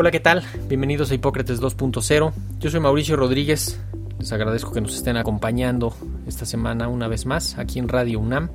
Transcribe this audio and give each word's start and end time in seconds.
Hola, 0.00 0.12
¿qué 0.12 0.20
tal? 0.20 0.44
Bienvenidos 0.68 1.10
a 1.10 1.14
Hipócrates 1.16 1.60
2.0. 1.60 2.32
Yo 2.60 2.70
soy 2.70 2.78
Mauricio 2.78 3.16
Rodríguez. 3.16 3.80
Les 4.20 4.30
agradezco 4.30 4.70
que 4.70 4.80
nos 4.80 4.94
estén 4.94 5.16
acompañando 5.16 5.92
esta 6.28 6.46
semana 6.46 6.86
una 6.86 7.08
vez 7.08 7.26
más 7.26 7.58
aquí 7.58 7.80
en 7.80 7.88
Radio 7.88 8.20
UNAM. 8.20 8.48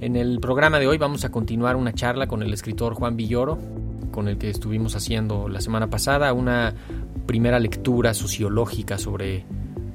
En 0.00 0.16
el 0.16 0.40
programa 0.40 0.80
de 0.80 0.88
hoy 0.88 0.98
vamos 0.98 1.24
a 1.24 1.30
continuar 1.30 1.76
una 1.76 1.92
charla 1.92 2.26
con 2.26 2.42
el 2.42 2.52
escritor 2.52 2.94
Juan 2.94 3.16
Villoro, 3.16 3.56
con 4.10 4.26
el 4.26 4.36
que 4.36 4.50
estuvimos 4.50 4.96
haciendo 4.96 5.48
la 5.48 5.60
semana 5.60 5.88
pasada 5.90 6.32
una 6.32 6.74
primera 7.24 7.60
lectura 7.60 8.12
sociológica 8.12 8.98
sobre 8.98 9.46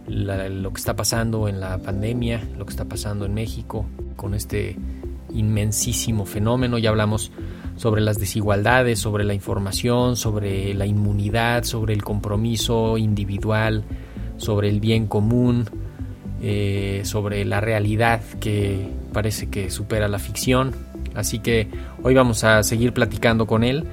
lo 0.07 0.71
que 0.71 0.79
está 0.79 0.95
pasando 0.95 1.49
en 1.49 1.59
la 1.59 1.77
pandemia, 1.79 2.41
lo 2.57 2.65
que 2.65 2.71
está 2.71 2.85
pasando 2.85 3.25
en 3.25 3.33
México, 3.33 3.85
con 4.15 4.33
este 4.33 4.77
inmensísimo 5.33 6.25
fenómeno. 6.25 6.77
Ya 6.77 6.91
hablamos 6.91 7.33
sobre 7.77 8.01
las 8.01 8.19
desigualdades, 8.19 8.99
sobre 8.99 9.23
la 9.23 9.33
información, 9.33 10.17
sobre 10.17 10.73
la 10.73 10.85
inmunidad, 10.85 11.63
sobre 11.63 11.93
el 11.93 12.03
compromiso 12.03 12.97
individual, 12.97 13.83
sobre 14.37 14.69
el 14.69 14.79
bien 14.79 15.07
común, 15.07 15.69
eh, 16.41 17.01
sobre 17.03 17.45
la 17.45 17.61
realidad 17.61 18.21
que 18.39 18.89
parece 19.13 19.49
que 19.49 19.69
supera 19.71 20.07
la 20.07 20.19
ficción. 20.19 20.73
Así 21.15 21.39
que 21.39 21.67
hoy 22.03 22.13
vamos 22.13 22.43
a 22.43 22.61
seguir 22.63 22.93
platicando 22.93 23.47
con 23.47 23.63
él. 23.63 23.85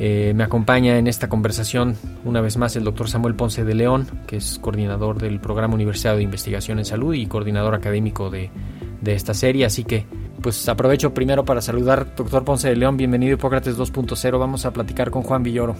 Eh, 0.00 0.32
me 0.34 0.44
acompaña 0.44 0.96
en 0.96 1.08
esta 1.08 1.28
conversación 1.28 1.96
una 2.24 2.40
vez 2.40 2.56
más 2.56 2.76
el 2.76 2.84
doctor 2.84 3.08
Samuel 3.08 3.34
Ponce 3.34 3.64
de 3.64 3.74
León, 3.74 4.06
que 4.28 4.36
es 4.36 4.60
coordinador 4.60 5.18
del 5.18 5.40
Programa 5.40 5.74
Universitario 5.74 6.18
de 6.18 6.22
Investigación 6.22 6.78
en 6.78 6.84
Salud 6.84 7.14
y 7.14 7.26
coordinador 7.26 7.74
académico 7.74 8.30
de, 8.30 8.50
de 9.00 9.14
esta 9.14 9.34
serie. 9.34 9.64
Así 9.64 9.82
que 9.82 10.06
pues 10.42 10.68
aprovecho 10.68 11.12
primero 11.12 11.44
para 11.44 11.60
saludar, 11.60 12.14
doctor 12.16 12.44
Ponce 12.44 12.68
de 12.68 12.76
León, 12.76 12.96
bienvenido 12.96 13.32
a 13.32 13.34
Hipócrates 13.34 13.76
2.0, 13.76 14.38
vamos 14.38 14.64
a 14.64 14.72
platicar 14.72 15.10
con 15.10 15.22
Juan 15.22 15.42
Villoro. 15.42 15.76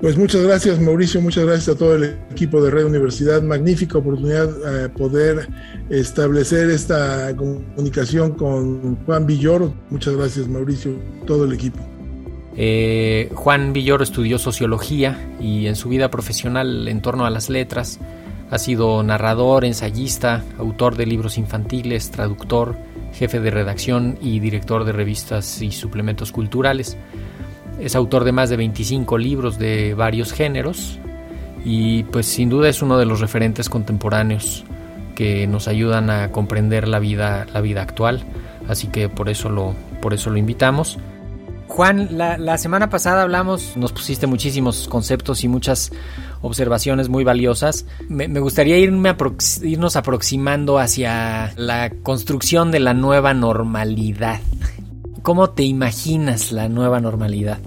Pues 0.00 0.16
muchas 0.16 0.42
gracias 0.42 0.80
Mauricio, 0.80 1.20
muchas 1.20 1.44
gracias 1.44 1.76
a 1.76 1.78
todo 1.78 1.94
el 1.94 2.16
equipo 2.30 2.62
de 2.62 2.70
Red 2.70 2.86
Universidad, 2.86 3.42
magnífica 3.42 3.98
oportunidad 3.98 4.48
eh, 4.48 4.88
poder 4.88 5.46
establecer 5.90 6.70
esta 6.70 7.36
comunicación 7.36 8.32
con 8.32 8.96
Juan 9.04 9.26
Villoro, 9.26 9.74
muchas 9.90 10.16
gracias 10.16 10.48
Mauricio, 10.48 10.92
todo 11.26 11.44
el 11.44 11.52
equipo. 11.52 11.78
Eh, 12.56 13.30
Juan 13.34 13.72
Villoro 13.74 14.02
estudió 14.02 14.38
sociología 14.38 15.18
y 15.38 15.66
en 15.66 15.76
su 15.76 15.88
vida 15.88 16.10
profesional 16.10 16.88
en 16.88 17.02
torno 17.02 17.26
a 17.26 17.30
las 17.30 17.50
letras 17.50 18.00
ha 18.50 18.58
sido 18.58 19.02
narrador, 19.02 19.64
ensayista, 19.64 20.42
autor 20.58 20.96
de 20.96 21.06
libros 21.06 21.38
infantiles, 21.38 22.10
traductor, 22.10 22.76
jefe 23.12 23.40
de 23.40 23.50
redacción 23.50 24.18
y 24.20 24.40
director 24.40 24.84
de 24.84 24.92
revistas 24.92 25.62
y 25.62 25.70
suplementos 25.70 26.32
culturales. 26.32 26.96
Es 27.78 27.94
autor 27.94 28.24
de 28.24 28.32
más 28.32 28.50
de 28.50 28.56
25 28.56 29.18
libros 29.18 29.58
de 29.58 29.94
varios 29.94 30.32
géneros 30.32 30.98
y 31.64 32.02
pues 32.04 32.26
sin 32.26 32.48
duda 32.48 32.68
es 32.68 32.82
uno 32.82 32.98
de 32.98 33.06
los 33.06 33.20
referentes 33.20 33.68
contemporáneos 33.68 34.64
que 35.14 35.46
nos 35.46 35.68
ayudan 35.68 36.10
a 36.10 36.32
comprender 36.32 36.88
la 36.88 36.98
vida, 36.98 37.46
la 37.52 37.60
vida 37.60 37.82
actual, 37.82 38.24
así 38.68 38.88
que 38.88 39.08
por 39.08 39.28
eso 39.28 39.48
lo, 39.48 39.74
por 40.00 40.14
eso 40.14 40.30
lo 40.30 40.38
invitamos. 40.38 40.98
Juan, 41.70 42.08
la, 42.18 42.58
semana 42.58 42.90
pasada 42.90 43.22
hablamos, 43.22 43.76
nos 43.76 43.92
pusiste 43.92 44.26
muchísimos 44.26 44.88
conceptos 44.88 45.44
y 45.44 45.48
muchas 45.48 45.92
observaciones 46.42 47.08
muy 47.08 47.22
valiosas. 47.22 47.86
Me, 48.08 48.26
gustaría 48.40 48.76
irme 48.76 49.14
irnos 49.62 49.94
aproximando 49.94 50.80
hacia 50.80 51.54
la 51.56 51.90
construcción 52.02 52.72
de 52.72 52.80
la 52.80 52.92
nueva 52.92 53.34
normalidad. 53.34 54.40
¿Cómo 55.22 55.50
te 55.50 55.62
imaginas 55.62 56.50
la 56.50 56.68
nueva 56.68 57.00
normalidad? 57.00 57.60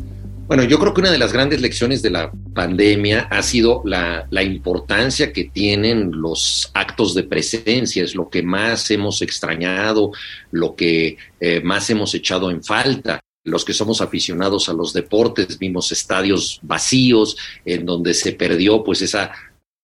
Bueno, 0.48 0.64
yo 0.66 0.78
creo 0.80 0.94
que 0.94 1.00
una 1.00 1.12
de 1.12 1.18
las 1.18 1.32
grandes 1.32 1.62
lecciones 1.62 2.02
de 2.02 2.10
la 2.10 2.30
pandemia 2.54 3.30
ha 3.32 3.42
sido 3.42 3.84
la, 3.86 4.28
importancia 4.44 5.32
que 5.32 5.46
tienen 5.46 6.12
los 6.12 6.70
actos 6.74 7.16
de 7.16 7.24
presencia, 7.24 8.04
es 8.04 8.16
lo 8.16 8.30
que 8.30 8.44
más 8.44 8.92
hemos 8.92 9.22
extrañado, 9.22 10.12
lo 10.52 10.76
que 10.76 11.18
eh, 11.40 11.62
más 11.62 11.90
hemos 11.90 12.14
echado 12.14 12.52
en 12.52 12.62
falta 12.62 13.22
los 13.44 13.66
que 13.66 13.74
somos 13.74 14.02
aficionados 14.02 14.70
a 14.70 14.74
los 14.74 14.94
deportes 14.94 15.60
vimos 15.60 15.92
estadios 15.92 16.60
vacíos 16.62 17.36
en 17.66 17.86
donde 17.86 18.14
se 18.14 18.34
perdió 18.34 18.84
pues 18.84 19.02
esa 19.02 19.32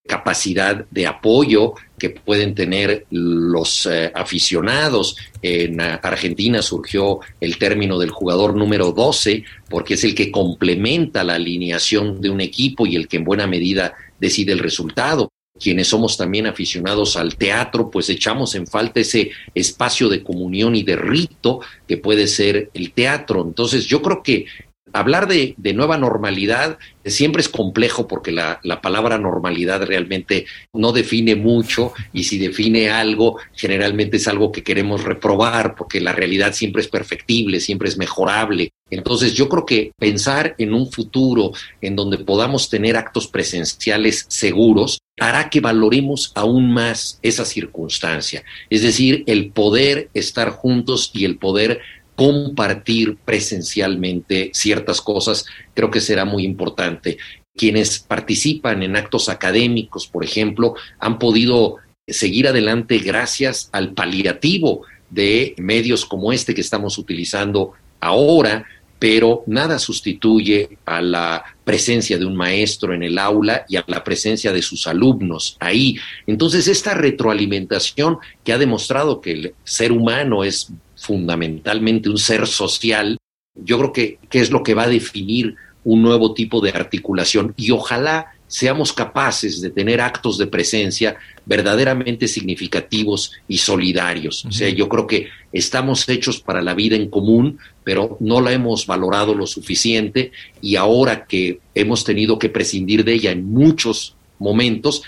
capacidad 0.07 0.85
de 0.89 1.05
apoyo 1.05 1.73
que 1.99 2.09
pueden 2.09 2.55
tener 2.55 3.05
los 3.11 3.85
eh, 3.85 4.11
aficionados. 4.15 5.15
En 5.41 5.79
Argentina 5.79 6.63
surgió 6.63 7.19
el 7.39 7.59
término 7.59 7.99
del 7.99 8.09
jugador 8.09 8.55
número 8.55 8.91
12 8.91 9.43
porque 9.69 9.93
es 9.93 10.03
el 10.03 10.15
que 10.15 10.31
complementa 10.31 11.23
la 11.23 11.35
alineación 11.35 12.21
de 12.21 12.31
un 12.31 12.41
equipo 12.41 12.87
y 12.87 12.95
el 12.95 13.07
que 13.07 13.17
en 13.17 13.23
buena 13.23 13.45
medida 13.45 13.93
decide 14.19 14.51
el 14.51 14.59
resultado 14.59 15.29
quienes 15.59 15.87
somos 15.87 16.17
también 16.17 16.47
aficionados 16.47 17.17
al 17.17 17.35
teatro, 17.35 17.91
pues 17.91 18.09
echamos 18.09 18.55
en 18.55 18.65
falta 18.65 18.99
ese 18.99 19.31
espacio 19.53 20.09
de 20.09 20.23
comunión 20.23 20.75
y 20.75 20.83
de 20.83 20.95
rito 20.95 21.59
que 21.87 21.97
puede 21.97 22.27
ser 22.27 22.69
el 22.73 22.91
teatro. 22.91 23.43
Entonces 23.43 23.85
yo 23.85 24.01
creo 24.01 24.23
que 24.23 24.45
hablar 24.93 25.27
de, 25.27 25.55
nueva 25.73 25.97
normalidad 25.97 26.77
siempre 27.05 27.41
es 27.41 27.49
complejo 27.49 28.07
porque 28.07 28.31
la, 28.31 28.59
la, 28.63 28.81
palabra 28.81 29.17
normalidad 29.17 29.83
realmente 29.83 30.45
no 30.73 30.91
define 30.91 31.35
mucho 31.35 31.93
y 32.13 32.23
si 32.23 32.37
define 32.37 32.89
algo, 32.89 33.37
generalmente 33.53 34.17
es 34.17 34.27
algo 34.27 34.51
que 34.51 34.63
queremos 34.63 35.03
reprobar 35.03 35.75
porque 35.75 36.01
la 36.01 36.11
realidad 36.11 36.53
siempre 36.53 36.81
es 36.81 36.87
perfectible, 36.87 37.59
siempre 37.59 37.89
es 37.89 37.97
mejorable. 37.97 38.71
Entonces 38.89 39.33
yo 39.33 39.47
creo 39.49 39.65
que 39.65 39.91
pensar 39.97 40.55
en 40.57 40.73
un 40.73 40.91
futuro 40.91 41.51
en 41.81 41.95
donde 41.95 42.17
podamos 42.17 42.69
tener 42.69 42.97
actos 42.97 43.27
presenciales 43.27 44.25
seguros 44.27 44.99
hará 45.19 45.49
que 45.49 45.59
valoremos 45.59 46.31
aún 46.35 46.71
más 46.71 47.19
esa 47.21 47.45
circunstancia, 47.45 48.43
es 48.69 48.81
decir, 48.81 49.23
el 49.27 49.51
poder 49.51 50.09
estar 50.13 50.51
juntos 50.51 51.11
y 51.13 51.25
el 51.25 51.37
poder 51.37 51.81
compartir 52.19 53.15
presencialmente 53.23 54.51
ciertas 54.53 54.99
cosas, 54.99 55.45
creo 55.73 55.89
que 55.89 56.01
será 56.01 56.25
muy 56.25 56.43
importante. 56.43 57.17
Quienes 57.55 57.99
participan 57.99 58.83
en 58.83 58.97
actos 58.97 59.29
académicos, 59.29 60.05
por 60.05 60.25
ejemplo, 60.25 60.75
han 60.99 61.17
podido 61.17 61.77
seguir 62.05 62.49
adelante 62.49 62.97
gracias 62.97 63.69
al 63.71 63.93
paliativo 63.93 64.81
de 65.09 65.55
medios 65.59 66.05
como 66.05 66.33
este 66.33 66.53
que 66.53 66.59
estamos 66.59 66.97
utilizando 66.97 67.71
ahora, 68.01 68.65
pero 68.99 69.43
nada 69.47 69.79
sustituye 69.79 70.77
a 70.85 71.01
la 71.01 71.41
presencia 71.63 72.17
de 72.17 72.25
un 72.25 72.35
maestro 72.35 72.93
en 72.93 73.03
el 73.03 73.17
aula 73.17 73.65
y 73.69 73.77
a 73.77 73.85
la 73.87 74.03
presencia 74.03 74.51
de 74.51 74.61
sus 74.61 74.87
alumnos 74.87 75.55
ahí. 75.61 75.95
Entonces, 76.27 76.67
esta 76.67 76.95
retroalimentación 76.95 78.17
que 78.43 78.51
ha 78.51 78.57
demostrado 78.57 79.21
que 79.21 79.31
el 79.31 79.53
ser 79.63 79.93
humano 79.93 80.43
es 80.43 80.73
fundamentalmente 80.99 82.09
un 82.09 82.17
ser 82.17 82.45
social, 82.47 83.17
yo 83.55 83.77
creo 83.77 83.93
que, 83.93 84.19
es 84.31 84.51
lo 84.51 84.63
que 84.63 84.73
va 84.73 84.83
a 84.83 84.89
definir 84.89 85.55
un 85.83 86.01
nuevo 86.01 86.33
tipo 86.33 86.61
de 86.61 86.71
articulación 86.71 87.53
y 87.55 87.71
ojalá 87.71 88.33
seamos 88.47 88.91
capaces 88.91 89.61
de 89.61 89.69
tener 89.69 90.01
actos 90.01 90.37
de 90.37 90.47
presencia 90.47 91.17
verdaderamente 91.45 92.27
significativos 92.27 93.31
y 93.47 93.59
solidarios. 93.59 94.43
O 94.45 94.51
sea, 94.51 94.69
yo 94.69 94.89
creo 94.89 95.07
que 95.07 95.27
estamos 95.53 96.09
hechos 96.09 96.41
para 96.41 96.61
la 96.61 96.73
vida 96.73 96.95
en 96.95 97.09
común, 97.09 97.59
pero 97.83 98.17
no 98.19 98.41
la 98.41 98.51
hemos 98.51 98.87
valorado 98.87 99.35
lo 99.35 99.45
suficiente 99.47 100.31
y 100.61 100.75
ahora 100.75 101.25
que 101.25 101.59
hemos 101.75 102.03
tenido 102.03 102.39
que 102.39 102.49
prescindir 102.49 103.05
de 103.05 103.13
ella 103.13 103.31
en 103.31 103.45
muchos 103.45 104.15
momentos, 104.39 105.03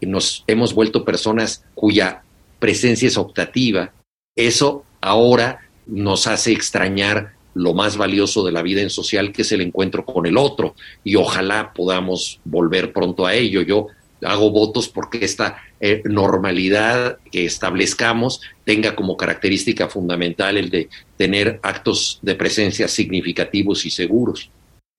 nos 0.00 0.44
hemos 0.46 0.74
vuelto 0.74 1.04
personas 1.04 1.64
cuya 1.74 2.22
presencia 2.58 3.08
es 3.08 3.16
optativa, 3.16 3.92
eso 4.36 4.85
ahora 5.06 5.60
nos 5.86 6.26
hace 6.26 6.52
extrañar 6.52 7.32
lo 7.54 7.72
más 7.72 7.96
valioso 7.96 8.44
de 8.44 8.52
la 8.52 8.62
vida 8.62 8.82
en 8.82 8.90
social, 8.90 9.32
que 9.32 9.42
es 9.42 9.52
el 9.52 9.60
encuentro 9.60 10.04
con 10.04 10.26
el 10.26 10.36
otro, 10.36 10.74
y 11.04 11.14
ojalá 11.14 11.72
podamos 11.72 12.40
volver 12.44 12.92
pronto 12.92 13.24
a 13.24 13.34
ello. 13.34 13.62
Yo 13.62 13.86
hago 14.22 14.50
votos 14.50 14.88
porque 14.88 15.24
esta 15.24 15.58
eh, 15.80 16.02
normalidad 16.04 17.18
que 17.30 17.46
establezcamos 17.46 18.40
tenga 18.64 18.96
como 18.96 19.16
característica 19.16 19.88
fundamental 19.88 20.56
el 20.56 20.70
de 20.70 20.88
tener 21.16 21.60
actos 21.62 22.18
de 22.20 22.34
presencia 22.34 22.88
significativos 22.88 23.86
y 23.86 23.90
seguros. 23.90 24.50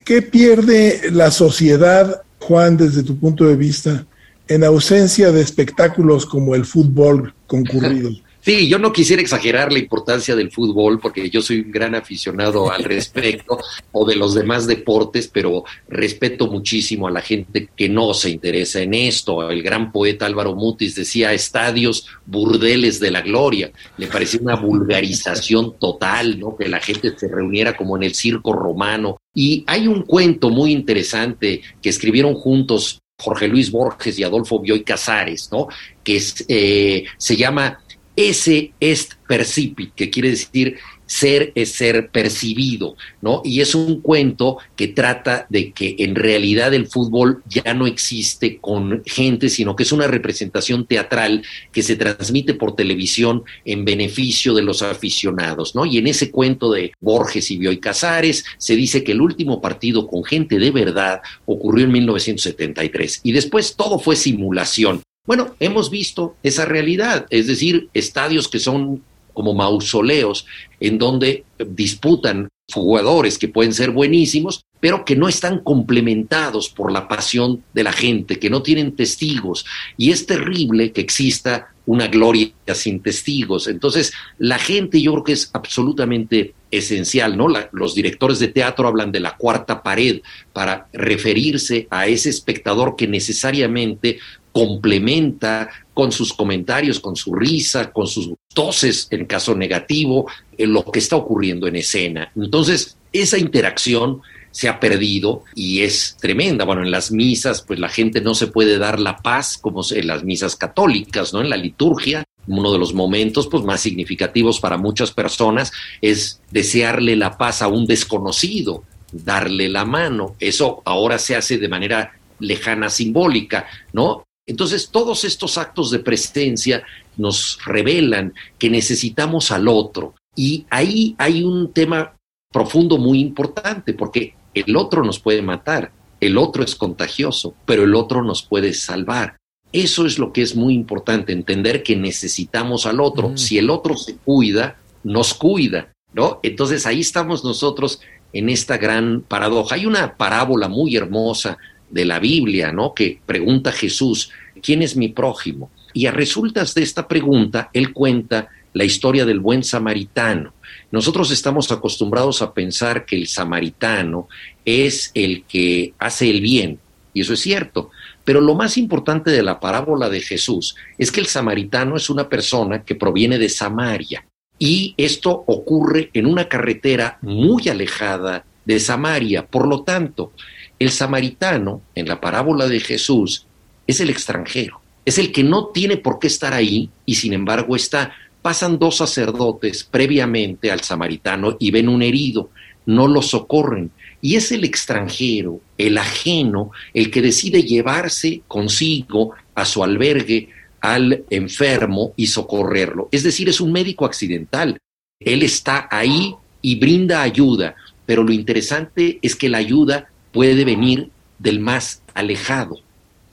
¿Qué 0.04 0.22
pierde 0.22 1.10
la 1.12 1.30
sociedad, 1.30 2.22
Juan, 2.40 2.76
desde 2.76 3.02
tu 3.02 3.18
punto 3.18 3.44
de 3.44 3.56
vista, 3.56 4.06
en 4.48 4.64
ausencia 4.64 5.30
de 5.30 5.42
espectáculos 5.42 6.24
como 6.24 6.54
el 6.54 6.64
fútbol 6.64 7.34
concurrido? 7.46 8.10
Sí, 8.48 8.66
yo 8.66 8.78
no 8.78 8.94
quisiera 8.94 9.20
exagerar 9.20 9.70
la 9.70 9.78
importancia 9.78 10.34
del 10.34 10.50
fútbol 10.50 10.98
porque 11.00 11.28
yo 11.28 11.42
soy 11.42 11.60
un 11.60 11.70
gran 11.70 11.94
aficionado 11.94 12.72
al 12.72 12.82
respecto 12.94 13.58
o 13.92 14.06
de 14.06 14.16
los 14.16 14.32
demás 14.32 14.66
deportes, 14.66 15.28
pero 15.28 15.64
respeto 15.86 16.46
muchísimo 16.46 17.06
a 17.06 17.10
la 17.10 17.20
gente 17.20 17.68
que 17.76 17.90
no 17.90 18.14
se 18.14 18.30
interesa 18.30 18.80
en 18.80 18.94
esto. 18.94 19.50
El 19.50 19.62
gran 19.62 19.92
poeta 19.92 20.24
Álvaro 20.24 20.54
Mutis 20.54 20.94
decía 20.94 21.34
estadios 21.34 22.06
burdeles 22.24 22.98
de 23.00 23.10
la 23.10 23.20
gloria. 23.20 23.70
Le 23.98 24.06
parecía 24.06 24.40
una 24.40 24.56
vulgarización 24.56 25.76
total, 25.78 26.40
¿no? 26.40 26.56
Que 26.56 26.70
la 26.70 26.80
gente 26.80 27.12
se 27.18 27.28
reuniera 27.28 27.76
como 27.76 27.98
en 27.98 28.04
el 28.04 28.14
circo 28.14 28.54
romano. 28.54 29.18
Y 29.34 29.62
hay 29.66 29.86
un 29.88 30.04
cuento 30.04 30.48
muy 30.48 30.72
interesante 30.72 31.60
que 31.82 31.90
escribieron 31.90 32.32
juntos 32.32 33.02
Jorge 33.20 33.46
Luis 33.46 33.70
Borges 33.70 34.18
y 34.18 34.22
Adolfo 34.22 34.58
Bioy 34.60 34.84
Casares, 34.84 35.50
¿no? 35.52 35.68
Que 36.02 36.16
es, 36.16 36.46
eh, 36.48 37.04
se 37.18 37.36
llama 37.36 37.80
ese 38.18 38.72
est 38.80 39.12
percipit, 39.28 39.94
que 39.94 40.10
quiere 40.10 40.30
decir 40.30 40.76
ser 41.06 41.52
es 41.54 41.70
ser 41.70 42.10
percibido, 42.10 42.96
¿no? 43.22 43.42
Y 43.44 43.60
es 43.60 43.76
un 43.76 44.00
cuento 44.00 44.58
que 44.74 44.88
trata 44.88 45.46
de 45.48 45.70
que 45.70 45.94
en 46.00 46.16
realidad 46.16 46.74
el 46.74 46.88
fútbol 46.88 47.44
ya 47.48 47.74
no 47.74 47.86
existe 47.86 48.58
con 48.58 49.04
gente, 49.06 49.48
sino 49.48 49.76
que 49.76 49.84
es 49.84 49.92
una 49.92 50.08
representación 50.08 50.84
teatral 50.84 51.44
que 51.70 51.84
se 51.84 51.94
transmite 51.94 52.54
por 52.54 52.74
televisión 52.74 53.44
en 53.64 53.84
beneficio 53.84 54.52
de 54.52 54.62
los 54.62 54.82
aficionados, 54.82 55.76
¿no? 55.76 55.86
Y 55.86 55.98
en 55.98 56.08
ese 56.08 56.32
cuento 56.32 56.72
de 56.72 56.90
Borges 57.00 57.52
y 57.52 57.58
Bioy 57.58 57.78
Casares 57.78 58.44
se 58.58 58.74
dice 58.74 59.04
que 59.04 59.12
el 59.12 59.20
último 59.20 59.60
partido 59.60 60.08
con 60.08 60.24
gente 60.24 60.58
de 60.58 60.72
verdad 60.72 61.20
ocurrió 61.46 61.84
en 61.84 61.92
1973 61.92 63.20
y 63.22 63.30
después 63.30 63.76
todo 63.76 64.00
fue 64.00 64.16
simulación. 64.16 65.02
Bueno, 65.28 65.54
hemos 65.60 65.90
visto 65.90 66.36
esa 66.42 66.64
realidad, 66.64 67.26
es 67.28 67.46
decir, 67.46 67.90
estadios 67.92 68.48
que 68.48 68.58
son 68.58 69.02
como 69.34 69.52
mausoleos 69.52 70.46
en 70.80 70.96
donde 70.96 71.44
disputan 71.58 72.48
jugadores 72.72 73.36
que 73.36 73.48
pueden 73.48 73.74
ser 73.74 73.90
buenísimos, 73.90 74.64
pero 74.80 75.04
que 75.04 75.16
no 75.16 75.28
están 75.28 75.58
complementados 75.58 76.70
por 76.70 76.90
la 76.90 77.08
pasión 77.08 77.62
de 77.74 77.82
la 77.82 77.92
gente, 77.92 78.38
que 78.38 78.48
no 78.48 78.62
tienen 78.62 78.96
testigos. 78.96 79.66
Y 79.98 80.12
es 80.12 80.24
terrible 80.24 80.92
que 80.92 81.02
exista 81.02 81.74
una 81.84 82.06
gloria 82.06 82.52
sin 82.74 83.02
testigos. 83.02 83.68
Entonces, 83.68 84.14
la 84.38 84.58
gente 84.58 85.02
yo 85.02 85.12
creo 85.12 85.24
que 85.24 85.32
es 85.34 85.50
absolutamente 85.52 86.54
esencial, 86.70 87.36
¿no? 87.36 87.48
los 87.72 87.94
directores 87.94 88.38
de 88.38 88.48
teatro 88.48 88.88
hablan 88.88 89.12
de 89.12 89.20
la 89.20 89.36
cuarta 89.36 89.82
pared 89.82 90.20
para 90.52 90.88
referirse 90.92 91.86
a 91.90 92.06
ese 92.06 92.28
espectador 92.28 92.96
que 92.96 93.08
necesariamente 93.08 94.18
complementa 94.58 95.68
con 95.94 96.10
sus 96.10 96.32
comentarios, 96.32 96.98
con 96.98 97.14
su 97.14 97.32
risa, 97.32 97.92
con 97.92 98.08
sus 98.08 98.32
toses 98.52 99.06
en 99.10 99.24
caso 99.26 99.54
negativo, 99.54 100.28
en 100.56 100.72
lo 100.72 100.84
que 100.84 100.98
está 100.98 101.14
ocurriendo 101.14 101.68
en 101.68 101.76
escena. 101.76 102.32
Entonces, 102.34 102.96
esa 103.12 103.38
interacción 103.38 104.20
se 104.50 104.68
ha 104.68 104.80
perdido 104.80 105.44
y 105.54 105.82
es 105.82 106.16
tremenda. 106.20 106.64
Bueno, 106.64 106.82
en 106.82 106.90
las 106.90 107.12
misas, 107.12 107.62
pues 107.62 107.78
la 107.78 107.88
gente 107.88 108.20
no 108.20 108.34
se 108.34 108.48
puede 108.48 108.78
dar 108.78 108.98
la 108.98 109.18
paz 109.18 109.58
como 109.58 109.82
en 109.88 110.06
las 110.08 110.24
misas 110.24 110.56
católicas, 110.56 111.32
¿no? 111.32 111.40
En 111.40 111.50
la 111.50 111.56
liturgia, 111.56 112.24
uno 112.48 112.72
de 112.72 112.78
los 112.78 112.94
momentos 112.94 113.46
pues, 113.46 113.62
más 113.62 113.80
significativos 113.80 114.58
para 114.58 114.76
muchas 114.76 115.12
personas 115.12 115.70
es 116.00 116.40
desearle 116.50 117.14
la 117.14 117.38
paz 117.38 117.62
a 117.62 117.68
un 117.68 117.86
desconocido, 117.86 118.82
darle 119.12 119.68
la 119.68 119.84
mano. 119.84 120.34
Eso 120.40 120.82
ahora 120.84 121.18
se 121.18 121.36
hace 121.36 121.58
de 121.58 121.68
manera 121.68 122.18
lejana 122.40 122.90
simbólica, 122.90 123.66
¿no? 123.92 124.24
Entonces, 124.48 124.88
todos 124.88 125.24
estos 125.24 125.58
actos 125.58 125.90
de 125.90 125.98
presencia 125.98 126.82
nos 127.18 127.58
revelan 127.64 128.32
que 128.58 128.70
necesitamos 128.70 129.52
al 129.52 129.68
otro. 129.68 130.14
Y 130.34 130.66
ahí 130.70 131.14
hay 131.18 131.44
un 131.44 131.72
tema 131.72 132.14
profundo 132.50 132.96
muy 132.96 133.20
importante, 133.20 133.92
porque 133.92 134.34
el 134.54 134.74
otro 134.74 135.04
nos 135.04 135.20
puede 135.20 135.42
matar, 135.42 135.92
el 136.20 136.38
otro 136.38 136.64
es 136.64 136.74
contagioso, 136.74 137.54
pero 137.66 137.84
el 137.84 137.94
otro 137.94 138.22
nos 138.24 138.42
puede 138.42 138.72
salvar. 138.72 139.36
Eso 139.70 140.06
es 140.06 140.18
lo 140.18 140.32
que 140.32 140.40
es 140.40 140.56
muy 140.56 140.72
importante, 140.72 141.32
entender 141.32 141.82
que 141.82 141.94
necesitamos 141.94 142.86
al 142.86 143.00
otro. 143.00 143.36
Si 143.36 143.58
el 143.58 143.68
otro 143.68 143.98
se 143.98 144.16
cuida, 144.16 144.78
nos 145.04 145.34
cuida, 145.34 145.92
¿no? 146.14 146.40
Entonces 146.42 146.86
ahí 146.86 147.00
estamos 147.00 147.44
nosotros 147.44 148.00
en 148.32 148.48
esta 148.48 148.78
gran 148.78 149.20
paradoja. 149.20 149.74
Hay 149.74 149.84
una 149.84 150.16
parábola 150.16 150.68
muy 150.68 150.96
hermosa 150.96 151.58
de 151.90 152.04
la 152.04 152.18
Biblia, 152.18 152.72
¿no? 152.72 152.94
Que 152.94 153.20
pregunta 153.24 153.72
Jesús, 153.72 154.30
¿quién 154.62 154.82
es 154.82 154.96
mi 154.96 155.08
prójimo? 155.08 155.70
Y 155.94 156.06
a 156.06 156.12
resultas 156.12 156.74
de 156.74 156.82
esta 156.82 157.08
pregunta, 157.08 157.70
él 157.72 157.92
cuenta 157.92 158.48
la 158.72 158.84
historia 158.84 159.24
del 159.24 159.40
buen 159.40 159.64
samaritano. 159.64 160.54
Nosotros 160.90 161.30
estamos 161.30 161.72
acostumbrados 161.72 162.42
a 162.42 162.52
pensar 162.52 163.04
que 163.04 163.16
el 163.16 163.26
samaritano 163.26 164.28
es 164.64 165.10
el 165.14 165.44
que 165.44 165.94
hace 165.98 166.30
el 166.30 166.40
bien, 166.40 166.78
y 167.14 167.22
eso 167.22 167.32
es 167.32 167.40
cierto, 167.40 167.90
pero 168.24 168.40
lo 168.40 168.54
más 168.54 168.76
importante 168.76 169.30
de 169.30 169.42
la 169.42 169.58
parábola 169.58 170.08
de 170.10 170.20
Jesús 170.20 170.76
es 170.98 171.10
que 171.10 171.20
el 171.20 171.26
samaritano 171.26 171.96
es 171.96 172.10
una 172.10 172.28
persona 172.28 172.84
que 172.84 172.94
proviene 172.94 173.38
de 173.38 173.48
Samaria, 173.48 174.24
y 174.58 174.94
esto 174.96 175.44
ocurre 175.46 176.10
en 176.12 176.26
una 176.26 176.48
carretera 176.48 177.18
muy 177.22 177.68
alejada 177.68 178.44
de 178.64 178.80
Samaria. 178.80 179.46
Por 179.46 179.66
lo 179.66 179.82
tanto, 179.82 180.32
el 180.78 180.90
samaritano, 180.90 181.82
en 181.94 182.06
la 182.08 182.20
parábola 182.20 182.66
de 182.68 182.80
Jesús, 182.80 183.46
es 183.86 184.00
el 184.00 184.10
extranjero, 184.10 184.80
es 185.04 185.18
el 185.18 185.32
que 185.32 185.42
no 185.42 185.66
tiene 185.68 185.96
por 185.96 186.18
qué 186.18 186.26
estar 186.26 186.52
ahí 186.52 186.90
y 187.06 187.14
sin 187.14 187.32
embargo 187.32 187.74
está. 187.74 188.12
Pasan 188.42 188.78
dos 188.78 188.98
sacerdotes 188.98 189.82
previamente 189.82 190.70
al 190.70 190.80
samaritano 190.80 191.56
y 191.58 191.70
ven 191.70 191.88
un 191.88 192.02
herido, 192.02 192.50
no 192.86 193.08
lo 193.08 193.22
socorren. 193.22 193.90
Y 194.20 194.36
es 194.36 194.52
el 194.52 194.64
extranjero, 194.64 195.60
el 195.76 195.98
ajeno, 195.98 196.70
el 196.94 197.10
que 197.10 197.22
decide 197.22 197.62
llevarse 197.62 198.42
consigo 198.46 199.32
a 199.54 199.64
su 199.64 199.82
albergue 199.82 200.48
al 200.80 201.24
enfermo 201.30 202.12
y 202.16 202.28
socorrerlo. 202.28 203.08
Es 203.10 203.22
decir, 203.22 203.48
es 203.48 203.60
un 203.60 203.72
médico 203.72 204.04
accidental. 204.04 204.78
Él 205.20 205.42
está 205.42 205.88
ahí 205.90 206.34
y 206.62 206.76
brinda 206.76 207.22
ayuda, 207.22 207.74
pero 208.06 208.22
lo 208.22 208.32
interesante 208.32 209.18
es 209.22 209.34
que 209.34 209.48
la 209.48 209.58
ayuda 209.58 210.10
puede 210.32 210.64
venir 210.64 211.10
del 211.38 211.60
más 211.60 212.02
alejado. 212.14 212.78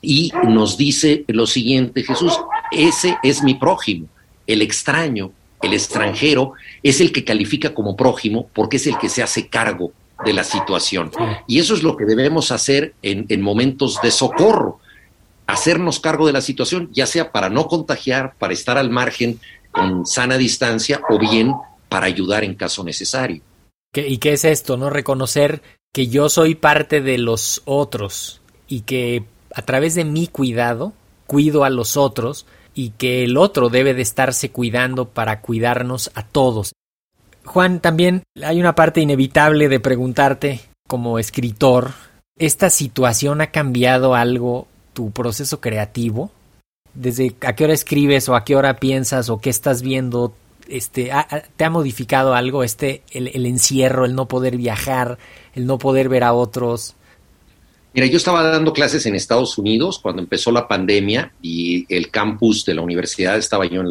Y 0.01 0.31
nos 0.43 0.77
dice 0.77 1.23
lo 1.27 1.47
siguiente, 1.47 2.03
Jesús, 2.03 2.39
ese 2.71 3.17
es 3.23 3.41
mi 3.41 3.55
prójimo, 3.55 4.07
el 4.45 4.61
extraño, 4.61 5.31
el 5.61 5.73
extranjero, 5.73 6.53
es 6.83 7.01
el 7.01 7.11
que 7.11 7.23
califica 7.23 7.73
como 7.73 7.95
prójimo 7.95 8.47
porque 8.53 8.77
es 8.77 8.85
el 8.85 8.97
que 8.97 9.09
se 9.09 9.23
hace 9.23 9.47
cargo 9.47 9.91
de 10.23 10.33
la 10.33 10.43
situación. 10.43 11.11
Y 11.47 11.59
eso 11.59 11.73
es 11.73 11.83
lo 11.83 11.97
que 11.97 12.05
debemos 12.05 12.51
hacer 12.51 12.93
en, 13.01 13.25
en 13.29 13.41
momentos 13.41 13.99
de 14.01 14.11
socorro, 14.11 14.79
hacernos 15.47 15.99
cargo 15.99 16.27
de 16.27 16.33
la 16.33 16.41
situación, 16.41 16.89
ya 16.93 17.07
sea 17.07 17.31
para 17.31 17.49
no 17.49 17.67
contagiar, 17.67 18.35
para 18.37 18.53
estar 18.53 18.77
al 18.77 18.91
margen 18.91 19.39
con 19.71 20.05
sana 20.05 20.37
distancia 20.37 21.01
o 21.09 21.19
bien 21.19 21.53
para 21.89 22.05
ayudar 22.05 22.43
en 22.43 22.55
caso 22.55 22.83
necesario. 22.83 23.41
¿Y 23.93 24.17
qué 24.17 24.33
es 24.33 24.45
esto? 24.45 24.77
¿No? 24.77 24.89
Reconocer 24.89 25.61
que 25.95 26.07
yo 26.07 26.27
soy 26.27 26.55
parte 26.55 26.99
de 26.99 27.17
los 27.17 27.61
otros 27.63 28.41
y 28.67 28.81
que 28.81 29.23
a 29.53 29.61
través 29.61 29.95
de 29.95 30.03
mi 30.03 30.27
cuidado 30.27 30.91
cuido 31.25 31.63
a 31.63 31.69
los 31.69 31.95
otros 31.95 32.45
y 32.73 32.89
que 32.89 33.23
el 33.23 33.37
otro 33.37 33.69
debe 33.69 33.93
de 33.93 34.01
estarse 34.01 34.51
cuidando 34.51 35.07
para 35.07 35.39
cuidarnos 35.39 36.11
a 36.13 36.23
todos. 36.23 36.73
Juan, 37.45 37.79
también 37.79 38.23
hay 38.43 38.59
una 38.59 38.75
parte 38.75 38.99
inevitable 38.99 39.69
de 39.69 39.79
preguntarte 39.79 40.59
como 40.85 41.17
escritor, 41.17 41.91
¿esta 42.37 42.69
situación 42.69 43.39
ha 43.39 43.51
cambiado 43.51 44.15
algo 44.15 44.67
tu 44.91 45.11
proceso 45.11 45.61
creativo? 45.61 46.29
¿Desde 46.93 47.37
a 47.39 47.55
qué 47.55 47.63
hora 47.63 47.73
escribes 47.73 48.27
o 48.27 48.35
a 48.35 48.43
qué 48.43 48.57
hora 48.57 48.81
piensas 48.81 49.29
o 49.29 49.37
qué 49.37 49.49
estás 49.49 49.81
viendo 49.81 50.33
este, 50.67 51.11
¿te 51.55 51.63
ha 51.63 51.69
modificado 51.69 52.33
algo 52.33 52.63
este, 52.63 53.03
el, 53.11 53.45
encierro, 53.45 54.05
el 54.05 54.15
no 54.15 54.27
poder 54.27 54.57
viajar, 54.57 55.17
el 55.55 55.65
no 55.65 55.77
poder 55.77 56.09
ver 56.09 56.23
a 56.23 56.33
otros? 56.33 56.95
Mira, 57.93 58.07
yo 58.07 58.17
estaba 58.17 58.43
dando 58.43 58.73
clases 58.73 59.05
en 59.05 59.15
Estados 59.15 59.57
Unidos 59.57 59.99
cuando 59.99 60.21
empezó 60.21 60.51
la 60.51 60.67
pandemia 60.67 61.31
y 61.41 61.85
el 61.87 62.11
campus 62.11 62.65
de 62.65 62.73
la 62.73 62.81
universidad, 62.81 63.37
estaba 63.37 63.65
yo 63.65 63.83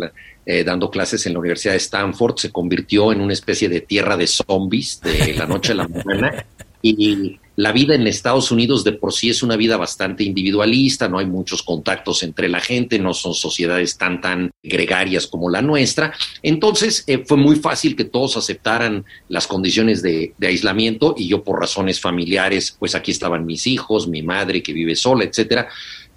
eh, 0.45 0.63
dando 0.63 0.91
clases 0.91 1.25
en 1.25 1.33
la 1.33 1.39
Universidad 1.39 1.73
de 1.73 1.79
Stanford, 1.79 2.37
se 2.37 2.53
convirtió 2.53 3.13
en 3.13 3.23
una 3.23 3.33
especie 3.33 3.67
de 3.71 3.81
tierra 3.81 4.19
de 4.19 4.27
zombies 4.27 5.01
de 5.01 5.33
la 5.33 5.47
noche 5.47 5.73
a 5.73 5.77
la 5.77 5.89
mañana. 5.89 6.47
Y 6.87 7.41
la 7.57 7.73
vida 7.73 7.95
en 7.95 8.07
Estados 8.07 8.51
Unidos 8.51 8.83
de 8.83 8.93
por 8.93 9.13
sí 9.13 9.31
es 9.31 9.43
una 9.43 9.57
vida 9.57 9.77
bastante 9.77 10.25
individualista, 10.25 11.09
no 11.09 11.19
hay 11.19 11.27
muchos 11.27 11.63
contactos 11.63 12.23
entre 12.23 12.49
la 12.49 12.61
gente, 12.61 12.99
no 12.99 13.15
son 13.15 13.35
sociedades 13.35 13.97
tan, 13.97 14.21
tan 14.21 14.51
gregarias 14.63 15.27
como 15.27 15.51
la 15.51 15.63
nuestra. 15.63 16.13
Entonces 16.43 17.05
eh, 17.07 17.25
fue 17.25 17.37
muy 17.37 17.57
fácil 17.57 17.95
que 17.95 18.05
todos 18.05 18.37
aceptaran 18.37 19.05
las 19.29 19.47
condiciones 19.47 20.03
de, 20.03 20.35
aislamiento 20.43 21.15
y 21.17 21.29
yo 21.29 21.43
por 21.43 21.61
razones 21.61 22.01
familiares, 22.01 22.77
pues 22.79 22.95
aquí 22.95 23.11
estaban 23.11 23.47
mis 23.47 23.67
hijos, 23.67 24.09
mi 24.09 24.23
madre 24.23 24.63
que 24.63 24.73
vive 24.73 24.97
sola, 24.97 25.25
etcétera. 25.25 25.69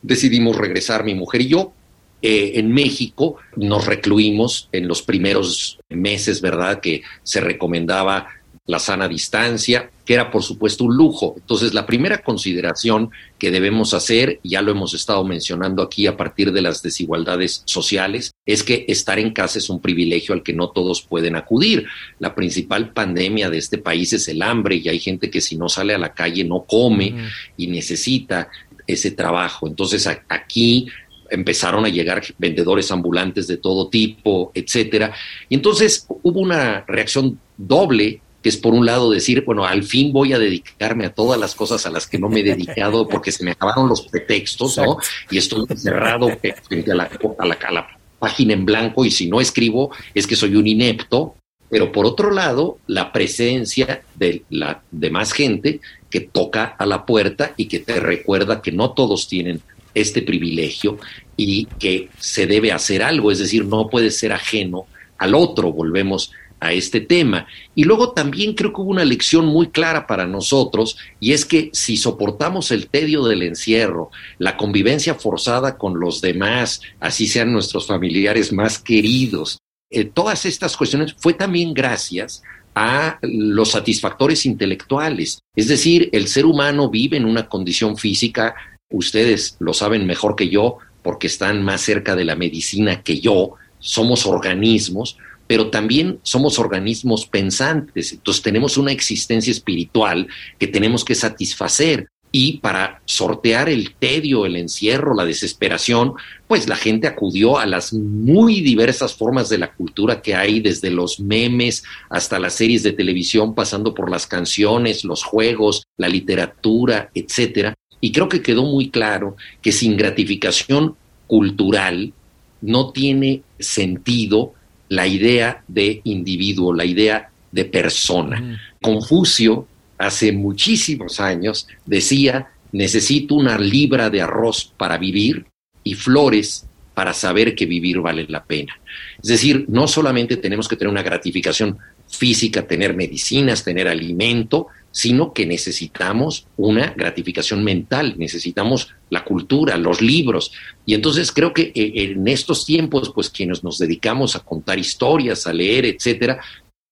Decidimos 0.01 0.56
regresar 0.56 1.03
mi 1.03 1.15
mujer 1.15 1.41
y 1.41 1.48
yo. 1.48 1.74
Eh, 2.22 2.53
en 2.56 2.74
México 2.74 3.38
nos 3.56 3.86
recluimos 3.86 4.70
en 4.72 4.88
los 4.88 5.03
primeros 5.03 5.79
meses, 5.88 6.41
¿verdad? 6.41 6.82
Que 6.82 7.03
se 7.22 7.41
recomendaba 7.41 8.27
la 8.68 8.80
sana 8.80 9.08
distancia, 9.08 9.90
que 10.06 10.14
era 10.14 10.30
por 10.30 10.44
supuesto 10.44 10.84
un 10.84 10.96
lujo. 10.96 11.36
Entonces, 11.38 11.74
la 11.74 11.86
primera 11.86 12.20
consideración 12.20 13.10
que 13.40 13.50
debemos 13.50 13.94
hacer, 13.94 14.40
ya 14.44 14.62
lo 14.62 14.72
hemos 14.72 14.94
estado 14.94 15.24
mencionando 15.24 15.82
aquí 15.82 16.06
a 16.06 16.18
partir 16.18 16.52
de 16.52 16.62
las 16.62 16.82
desigualdades 16.82 17.64
sociales, 17.66 18.32
es 18.46 18.64
que 18.64 18.86
estar 18.90 19.20
en 19.20 19.32
casa 19.32 19.58
es 19.60 19.70
un 19.70 19.82
privilegio 19.82 20.36
al 20.36 20.44
que 20.44 20.54
no 20.54 20.70
todos 20.70 21.02
pueden 21.02 21.38
acudir. 21.38 21.88
La 22.20 22.36
principal 22.36 22.92
pandemia 22.92 23.50
de 23.50 23.58
este 23.58 23.78
país 23.78 24.12
es 24.14 24.28
el 24.28 24.42
hambre 24.42 24.76
y 24.76 24.90
hay 24.90 25.00
gente 25.00 25.30
que 25.30 25.42
si 25.42 25.56
no 25.56 25.70
sale 25.70 25.94
a 25.96 25.98
la 25.98 26.14
calle 26.14 26.44
no 26.44 26.66
come 26.66 27.16
y 27.56 27.68
necesita 27.68 28.50
ese 28.86 29.12
trabajo. 29.12 29.68
Entonces, 29.68 30.08
aquí 30.28 30.88
empezaron 31.30 31.86
a 31.86 31.90
llegar 31.90 32.22
vendedores 32.38 32.92
ambulantes 32.92 33.48
de 33.48 33.58
todo 33.58 33.90
tipo, 33.90 34.52
etcétera. 34.54 35.14
Y 35.50 35.56
entonces 35.56 36.06
hubo 36.24 36.40
una 36.40 36.86
reacción 36.88 37.40
doble 37.58 38.22
que 38.48 38.51
es 38.51 38.56
por 38.56 38.74
un 38.74 38.86
lado 38.86 39.12
decir, 39.12 39.44
bueno, 39.46 39.66
al 39.66 39.84
fin 39.84 40.13
voy 40.13 40.32
a 40.32 40.39
dedicarme 40.39 41.06
a 41.06 41.13
todas 41.13 41.38
las 41.38 41.54
cosas 41.54 41.86
a 41.86 41.89
las 41.89 42.08
que 42.08 42.18
no 42.18 42.30
me 42.30 42.39
he 42.39 42.44
dedicado 42.44 43.06
porque 43.06 43.30
se 43.30 43.44
me 43.44 43.51
acabaron 43.51 43.89
los 43.89 44.04
pretextos, 44.04 44.77
¿no? 44.77 45.00
Y 45.30 45.38
estoy 45.38 45.66
encerrado 45.68 46.30
frente 46.63 46.94
a 46.94 46.96
la, 46.96 47.10
a, 47.39 47.46
la, 47.46 47.56
a 47.56 47.72
la 47.74 48.00
página 48.18 48.54
en 48.54 48.63
blanco 48.63 49.04
y 49.04 49.12
si 49.12 49.27
no 49.27 49.42
escribo 49.42 49.92
es 50.13 50.25
que 50.25 50.38
soy 50.38 50.56
un 50.56 50.66
inepto. 50.66 51.36
Pero 51.70 51.92
por 51.92 52.06
otro 52.06 52.32
lado, 52.32 52.77
la 52.88 53.12
presencia 53.12 54.04
de 54.16 54.44
la 54.50 54.82
demás 54.92 55.34
gente 55.34 55.82
que 56.10 56.22
toca 56.22 56.77
a 56.80 56.86
la 56.86 57.06
puerta 57.06 57.54
y 57.58 57.66
que 57.66 57.80
te 57.80 58.00
recuerda 58.00 58.62
que 58.62 58.72
no 58.72 58.92
todos 58.92 59.27
tienen 59.27 59.60
este 59.94 60.22
privilegio 60.22 61.00
y 61.36 61.66
que 61.66 62.08
se 62.18 62.48
debe 62.48 62.72
hacer 62.72 63.04
algo, 63.04 63.30
es 63.30 63.39
decir, 63.39 63.66
no 63.66 63.89
puede 63.89 64.10
ser 64.10 64.32
ajeno 64.32 64.86
al 65.18 65.36
otro, 65.36 65.74
volvemos 65.74 66.32
a 66.60 66.74
este 66.74 67.02
tema. 67.02 67.48
Y 67.76 67.84
luego 67.84 68.12
también 68.12 68.54
creo 68.54 68.74
que 68.74 68.82
hubo 68.82 68.92
una 68.92 69.06
lección 69.06 69.46
muy 69.46 69.68
clara 69.68 70.08
para 70.08 70.26
nosotros, 70.26 70.98
y 71.20 71.34
es 71.34 71.46
que 71.46 71.70
si 71.74 71.98
soportamos 71.98 72.72
el 72.72 72.88
tedio 72.88 73.26
del 73.26 73.44
encierro, 73.44 74.10
la 74.38 74.58
convivencia 74.58 75.16
forzada 75.16 75.78
con 75.78 76.00
los 76.00 76.22
demás, 76.22 76.82
así 77.00 77.28
sean 77.28 77.52
nuestros 77.52 77.88
familiares 77.88 78.52
más 78.52 78.80
queridos, 78.80 79.60
eh, 79.90 80.06
todas 80.06 80.46
estas 80.46 80.76
cuestiones 80.76 81.16
fue 81.18 81.34
también 81.34 81.74
gracias 81.74 82.44
a 82.76 83.18
los 83.22 83.72
satisfactores 83.72 84.46
intelectuales. 84.46 85.40
Es 85.56 85.68
decir, 85.68 86.10
el 86.12 86.28
ser 86.28 86.46
humano 86.46 86.90
vive 86.90 87.18
en 87.18 87.26
una 87.26 87.48
condición 87.48 87.98
física, 87.98 88.56
ustedes 88.90 89.56
lo 89.60 89.74
saben 89.74 90.06
mejor 90.06 90.36
que 90.36 90.50
yo, 90.50 90.78
porque 91.02 91.28
están 91.28 91.64
más 91.64 91.82
cerca 91.82 92.16
de 92.16 92.26
la 92.26 92.36
medicina 92.36 93.02
que 93.02 93.20
yo, 93.20 93.54
somos 93.80 94.26
organismos, 94.26 95.18
pero 95.48 95.70
también 95.70 96.20
somos 96.24 96.60
organismos 96.60 97.25
pensantes, 97.25 98.12
entonces 98.12 98.44
tenemos 98.44 98.77
una 98.77 98.92
existencia 98.92 99.51
espiritual 99.51 100.27
que 100.60 100.68
tenemos 100.68 101.04
que 101.04 101.16
satisfacer. 101.16 102.10
Y 102.30 102.58
para 102.58 103.01
sortear 103.06 103.70
el 103.70 103.96
tedio, 103.96 104.46
el 104.46 104.58
encierro, 104.58 105.16
la 105.16 105.24
desesperación, 105.24 106.13
pues 106.46 106.68
la 106.68 106.75
gente 106.75 107.08
acudió 107.08 107.58
a 107.58 107.66
las 107.66 107.94
muy 107.94 108.60
diversas 108.60 109.16
formas 109.16 109.48
de 109.48 109.58
la 109.58 109.74
cultura 109.74 110.22
que 110.22 110.36
hay, 110.36 110.60
desde 110.60 110.92
los 110.92 111.22
memes 111.22 111.86
hasta 112.10 112.38
las 112.38 112.56
series 112.56 112.84
de 112.84 112.92
televisión, 112.92 113.56
pasando 113.56 113.94
por 113.94 114.12
las 114.12 114.27
canciones, 114.27 115.06
los 115.06 115.24
juegos, 115.24 115.88
la 115.96 116.10
literatura, 116.10 117.10
etcétera. 117.16 117.74
Y 118.01 118.12
creo 118.12 118.27
que 118.27 118.42
quedó 118.42 118.63
muy 118.63 118.89
claro 118.89 119.38
que 119.62 119.72
sin 119.72 119.96
gratificación 119.96 120.96
cultural 121.27 122.13
no 122.62 122.92
tiene 122.92 123.44
sentido 123.58 124.54
la 124.89 125.08
idea 125.08 125.63
de 125.67 126.01
individuo, 126.03 126.74
la 126.74 126.86
idea 126.86 127.29
de 127.51 127.65
persona. 127.65 128.60
Confucio, 128.82 129.67
hace 129.98 130.32
muchísimos 130.32 131.20
años, 131.20 131.67
decía, 131.86 132.50
necesito 132.72 133.36
una 133.36 133.58
libra 133.58 134.10
de 134.10 134.22
arroz 134.22 134.72
para 134.77 134.98
vivir 134.98 135.46
y 135.84 135.96
flores 135.96 136.65
para 136.94 137.13
saber 137.13 137.53
que 137.53 137.65
vivir 137.65 138.00
vale 138.00 138.25
la 138.27 138.44
pena. 138.44 138.79
Es 139.22 139.29
decir, 139.29 139.65
no 139.67 139.88
solamente 139.88 140.38
tenemos 140.38 140.67
que 140.67 140.75
tener 140.75 140.91
una 140.91 141.03
gratificación 141.03 141.77
física, 142.08 142.65
tener 142.65 142.96
medicinas, 142.96 143.63
tener 143.63 143.88
alimento, 143.88 144.67
sino 144.98 145.32
que 145.32 145.46
necesitamos 145.46 146.48
una 146.58 146.88
gratificación 146.98 147.63
mental, 147.63 148.16
necesitamos 148.18 148.96
la 149.12 149.24
cultura, 149.24 149.77
los 149.77 150.01
libros. 150.01 150.51
Y 150.88 150.96
entonces 150.96 151.32
creo 151.32 151.54
que 151.54 151.72
eh, 151.75 151.92
en 151.94 152.27
estos 152.27 152.66
tiempos, 152.66 153.12
pues 153.13 153.30
quienes 153.30 153.63
nos 153.63 153.77
dedicamos 153.77 154.36
a 154.36 154.39
contar 154.39 154.80
historias, 154.80 155.46
a 155.46 155.54
leer, 155.54 155.86
etcétera, 155.86 156.39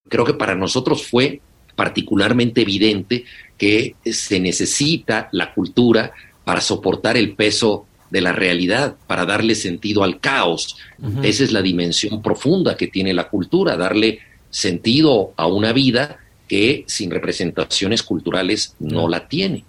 creo 0.07 0.23
que 0.23 0.35
para 0.35 0.53
nosotros 0.53 1.07
fue 1.07 1.41
particularmente 1.75 2.61
evidente 2.61 3.25
que 3.57 3.95
se 4.05 4.39
necesita 4.39 5.27
la 5.31 5.51
cultura 5.55 6.11
para 6.43 6.61
soportar 6.61 7.17
el 7.17 7.33
peso 7.33 7.87
de 8.11 8.21
la 8.21 8.33
realidad, 8.33 8.97
para 9.07 9.25
darle 9.25 9.55
sentido 9.55 10.03
al 10.03 10.19
caos. 10.19 10.77
Esa 11.23 11.43
es 11.43 11.51
la 11.51 11.63
dimensión 11.63 12.21
profunda 12.21 12.77
que 12.77 12.85
tiene 12.85 13.15
la 13.15 13.29
cultura, 13.29 13.75
darle 13.75 14.19
sentido 14.51 15.33
a 15.37 15.47
una 15.47 15.73
vida 15.73 16.19
que 16.47 16.83
sin 16.87 17.11
representaciones 17.11 18.03
culturales 18.03 18.75
no 18.79 19.07
la 19.07 19.27
tiene. 19.27 19.65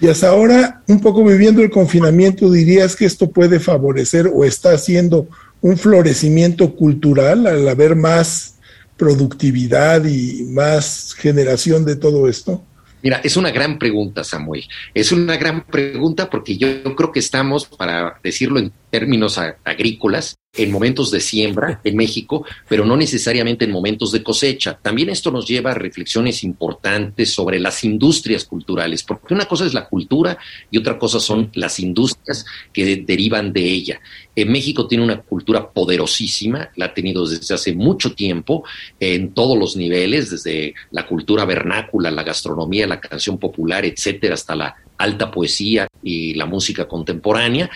Y 0.00 0.08
hasta 0.08 0.28
ahora, 0.28 0.82
un 0.86 1.00
poco 1.00 1.24
viviendo 1.24 1.60
el 1.60 1.70
confinamiento, 1.70 2.50
dirías 2.50 2.94
que 2.94 3.04
esto 3.04 3.30
puede 3.30 3.58
favorecer 3.58 4.30
o 4.32 4.44
está 4.44 4.72
haciendo 4.72 5.28
un 5.60 5.76
florecimiento 5.76 6.74
cultural 6.76 7.46
al 7.46 7.68
haber 7.68 7.96
más 7.96 8.58
productividad 8.96 10.04
y 10.04 10.42
más 10.50 11.14
generación 11.14 11.84
de 11.84 11.96
todo 11.96 12.28
esto? 12.28 12.62
Mira, 13.00 13.20
es 13.22 13.36
una 13.36 13.52
gran 13.52 13.78
pregunta, 13.78 14.24
Samuel. 14.24 14.64
Es 14.92 15.12
una 15.12 15.36
gran 15.36 15.64
pregunta 15.64 16.28
porque 16.28 16.56
yo, 16.56 16.82
creo 16.96 17.12
que 17.12 17.20
estamos, 17.20 17.64
para 17.64 18.18
decirlo 18.22 18.58
en 18.58 18.72
términos 18.90 19.38
agrícolas, 19.64 20.38
en 20.54 20.72
momentos 20.72 21.10
de 21.10 21.20
siembra 21.20 21.80
en 21.84 21.96
México, 21.96 22.44
pero 22.68 22.84
no 22.84 22.96
necesariamente 22.96 23.64
en 23.64 23.70
momentos 23.70 24.12
de 24.12 24.22
cosecha. 24.22 24.78
También 24.80 25.10
esto 25.10 25.30
nos 25.30 25.46
lleva 25.46 25.72
a 25.72 25.74
reflexiones 25.74 26.42
importantes 26.42 27.32
sobre 27.32 27.60
las 27.60 27.84
industrias 27.84 28.44
culturales, 28.44 29.02
porque 29.02 29.34
una 29.34 29.44
cosa 29.44 29.66
es 29.66 29.74
la 29.74 29.88
cultura 29.88 30.38
y 30.70 30.78
otra 30.78 30.98
cosa 30.98 31.20
son 31.20 31.50
las 31.54 31.78
industrias 31.78 32.44
que 32.72 32.96
derivan 32.96 33.52
de 33.52 33.62
ella. 33.62 34.00
En 34.34 34.52
México 34.52 34.86
tiene 34.86 35.04
una 35.04 35.20
cultura 35.20 35.70
poderosísima, 35.70 36.70
la 36.76 36.86
ha 36.86 36.94
tenido 36.94 37.26
desde 37.26 37.54
hace 37.54 37.74
mucho 37.74 38.14
tiempo 38.14 38.64
en 39.00 39.34
todos 39.34 39.58
los 39.58 39.76
niveles, 39.76 40.30
desde 40.30 40.74
la 40.90 41.06
cultura 41.06 41.44
vernácula, 41.44 42.10
la 42.10 42.22
gastronomía, 42.22 42.86
la 42.86 43.00
canción 43.00 43.38
popular, 43.38 43.84
etcétera, 43.84 44.34
hasta 44.34 44.54
la 44.54 44.76
alta 44.96 45.30
poesía 45.30 45.88
y 46.02 46.34
la 46.34 46.46
música 46.46 46.86
contemporánea, 46.86 47.70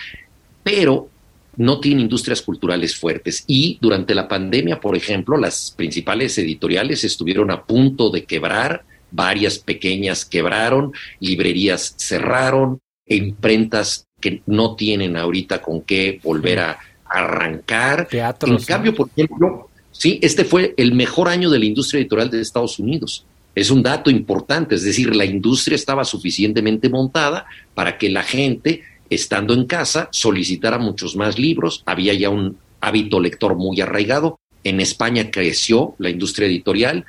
pero 0.63 1.09
no 1.55 1.79
tiene 1.79 2.01
industrias 2.01 2.41
culturales 2.41 2.95
fuertes. 2.95 3.43
Y 3.47 3.77
durante 3.79 4.15
la 4.15 4.27
pandemia, 4.27 4.79
por 4.79 4.95
ejemplo, 4.95 5.37
las 5.37 5.71
principales 5.75 6.37
editoriales 6.37 7.03
estuvieron 7.03 7.51
a 7.51 7.63
punto 7.63 8.09
de 8.09 8.25
quebrar, 8.25 8.83
varias 9.11 9.59
pequeñas 9.59 10.25
quebraron, 10.25 10.93
librerías 11.19 11.95
cerraron, 11.97 12.79
e 13.05 13.15
imprentas 13.15 14.07
que 14.19 14.41
no 14.45 14.75
tienen 14.75 15.17
ahorita 15.17 15.61
con 15.61 15.81
qué 15.81 16.19
volver 16.23 16.59
a 16.59 16.79
arrancar. 17.05 18.07
en 18.11 18.57
cambio, 18.65 18.95
por 18.95 19.09
ejemplo, 19.15 19.69
sí, 19.91 20.19
este 20.21 20.45
fue 20.45 20.73
el 20.77 20.93
mejor 20.93 21.27
año 21.27 21.49
de 21.49 21.59
la 21.59 21.65
industria 21.65 21.99
editorial 21.99 22.29
de 22.29 22.41
Estados 22.41 22.79
Unidos. 22.79 23.25
Es 23.55 23.69
un 23.69 23.83
dato 23.83 24.09
importante, 24.09 24.75
es 24.75 24.83
decir, 24.83 25.15
la 25.15 25.25
industria 25.25 25.75
estaba 25.75 26.05
suficientemente 26.05 26.89
montada 26.89 27.45
para 27.75 27.97
que 27.97 28.09
la 28.09 28.23
gente 28.23 28.81
estando 29.09 29.53
en 29.53 29.65
casa, 29.65 30.09
solicitara 30.11 30.77
muchos 30.77 31.15
más 31.15 31.37
libros, 31.37 31.83
había 31.85 32.13
ya 32.13 32.29
un 32.29 32.57
hábito 32.81 33.19
lector 33.19 33.55
muy 33.55 33.81
arraigado. 33.81 34.39
En 34.63 34.79
España 34.79 35.31
creció 35.31 35.95
la 35.97 36.09
industria 36.09 36.47
editorial, 36.47 37.05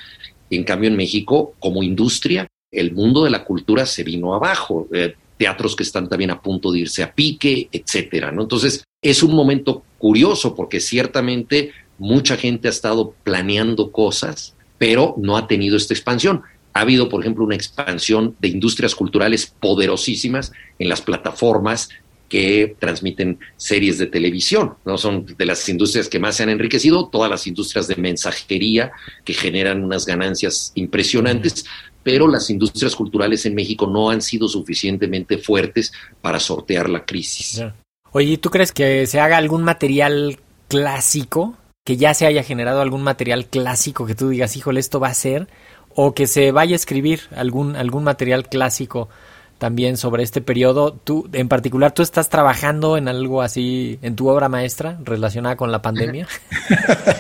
en 0.51 0.65
cambio 0.65 0.89
en 0.89 0.97
México, 0.97 1.55
como 1.59 1.83
industria, 1.83 2.47
el 2.71 2.93
mundo 2.93 3.25
de 3.25 3.31
la 3.31 3.45
cultura 3.45 3.87
se 3.87 4.03
vino 4.03 4.35
abajo. 4.35 4.89
Eh, 4.93 5.15
teatros 5.37 5.75
que 5.75 5.83
están 5.83 6.09
también 6.09 6.31
a 6.31 6.41
punto 6.41 6.71
de 6.73 6.81
irse 6.81 7.03
a 7.03 7.13
pique, 7.13 7.69
etcétera, 7.73 8.31
¿no? 8.31 8.43
Entonces, 8.43 8.85
es 9.03 9.23
un 9.23 9.35
momento 9.35 9.83
curioso 9.99 10.55
porque 10.55 10.81
ciertamente 10.81 11.73
mucha 11.99 12.37
gente 12.37 12.69
ha 12.69 12.71
estado 12.71 13.15
planeando 13.23 13.91
cosas, 13.91 14.55
pero 14.79 15.15
no 15.19 15.37
ha 15.37 15.47
tenido 15.47 15.77
esta 15.77 15.95
expansión. 15.95 16.43
Ha 16.75 16.81
habido, 16.81 17.09
por 17.09 17.21
ejemplo, 17.21 17.45
una 17.45 17.55
expansión 17.55 18.37
de 18.41 18.49
industrias 18.49 18.95
culturales 18.95 19.47
poderosísimas 19.47 20.53
en 20.79 20.89
las 20.89 21.01
plataformas 21.01 21.89
que 22.29 22.75
transmiten 22.81 23.39
series 23.57 23.99
de 23.99 24.07
televisión, 24.07 24.75
¿no? 24.85 24.99
Son 24.99 25.25
de 25.25 25.47
las 25.47 25.69
industrias 25.69 26.09
que 26.09 26.19
más 26.19 26.37
se 26.37 26.43
han 26.43 26.49
enriquecido, 26.49 27.09
todas 27.09 27.31
las 27.31 27.47
industrias 27.47 27.87
de 27.87 27.97
mensajería 27.97 28.93
que 29.25 29.35
generan 29.35 29.85
unas 29.85 30.05
ganancias 30.05 30.73
impresionantes, 30.75 31.65
pero 32.03 32.27
las 32.27 32.51
industrias 32.51 32.97
culturales 32.97 33.47
en 33.47 33.55
México 33.55 33.87
no 33.87 34.11
han 34.11 34.21
sido 34.21 34.49
suficientemente 34.49 35.39
fuertes 35.39 35.93
para 36.21 36.41
sortear 36.41 36.89
la 36.89 37.05
crisis. 37.05 37.63
Oye, 38.11 38.39
¿tú 38.39 38.51
crees 38.51 38.73
que 38.73 39.07
se 39.07 39.21
haga 39.21 39.37
algún 39.37 39.63
material 39.63 40.39
clásico? 40.69 41.57
Que 41.85 41.97
ya 41.97 42.15
se 42.15 42.27
haya 42.27 42.43
generado 42.43 42.81
algún 42.81 43.03
material 43.03 43.47
clásico 43.47 44.07
que 44.07 44.15
tú 44.15 44.31
digas, 44.31 44.57
híjole, 44.57 44.81
esto 44.81 45.01
va 45.01 45.09
a 45.09 45.15
ser, 45.15 45.49
o 45.95 46.15
que 46.15 46.27
se 46.27 46.53
vaya 46.53 46.75
a 46.75 46.77
escribir 46.77 47.21
algún, 47.35 47.77
algún 47.77 48.05
material 48.05 48.49
clásico 48.49 49.09
también 49.59 49.97
sobre 49.97 50.23
este 50.23 50.41
periodo. 50.41 50.93
Tú, 51.05 51.29
en 51.33 51.49
particular, 51.49 51.95
¿tú 51.95 52.03
estás 52.03 52.29
trabajando 52.29 52.97
en 52.97 53.09
algo 53.09 53.41
así, 53.41 53.99
en 54.03 54.17
tu 54.17 54.29
obra 54.29 54.49
maestra 54.49 54.99
relacionada 55.03 55.57
con 55.57 55.73
la 55.73 55.81
pandemia? 55.81 56.27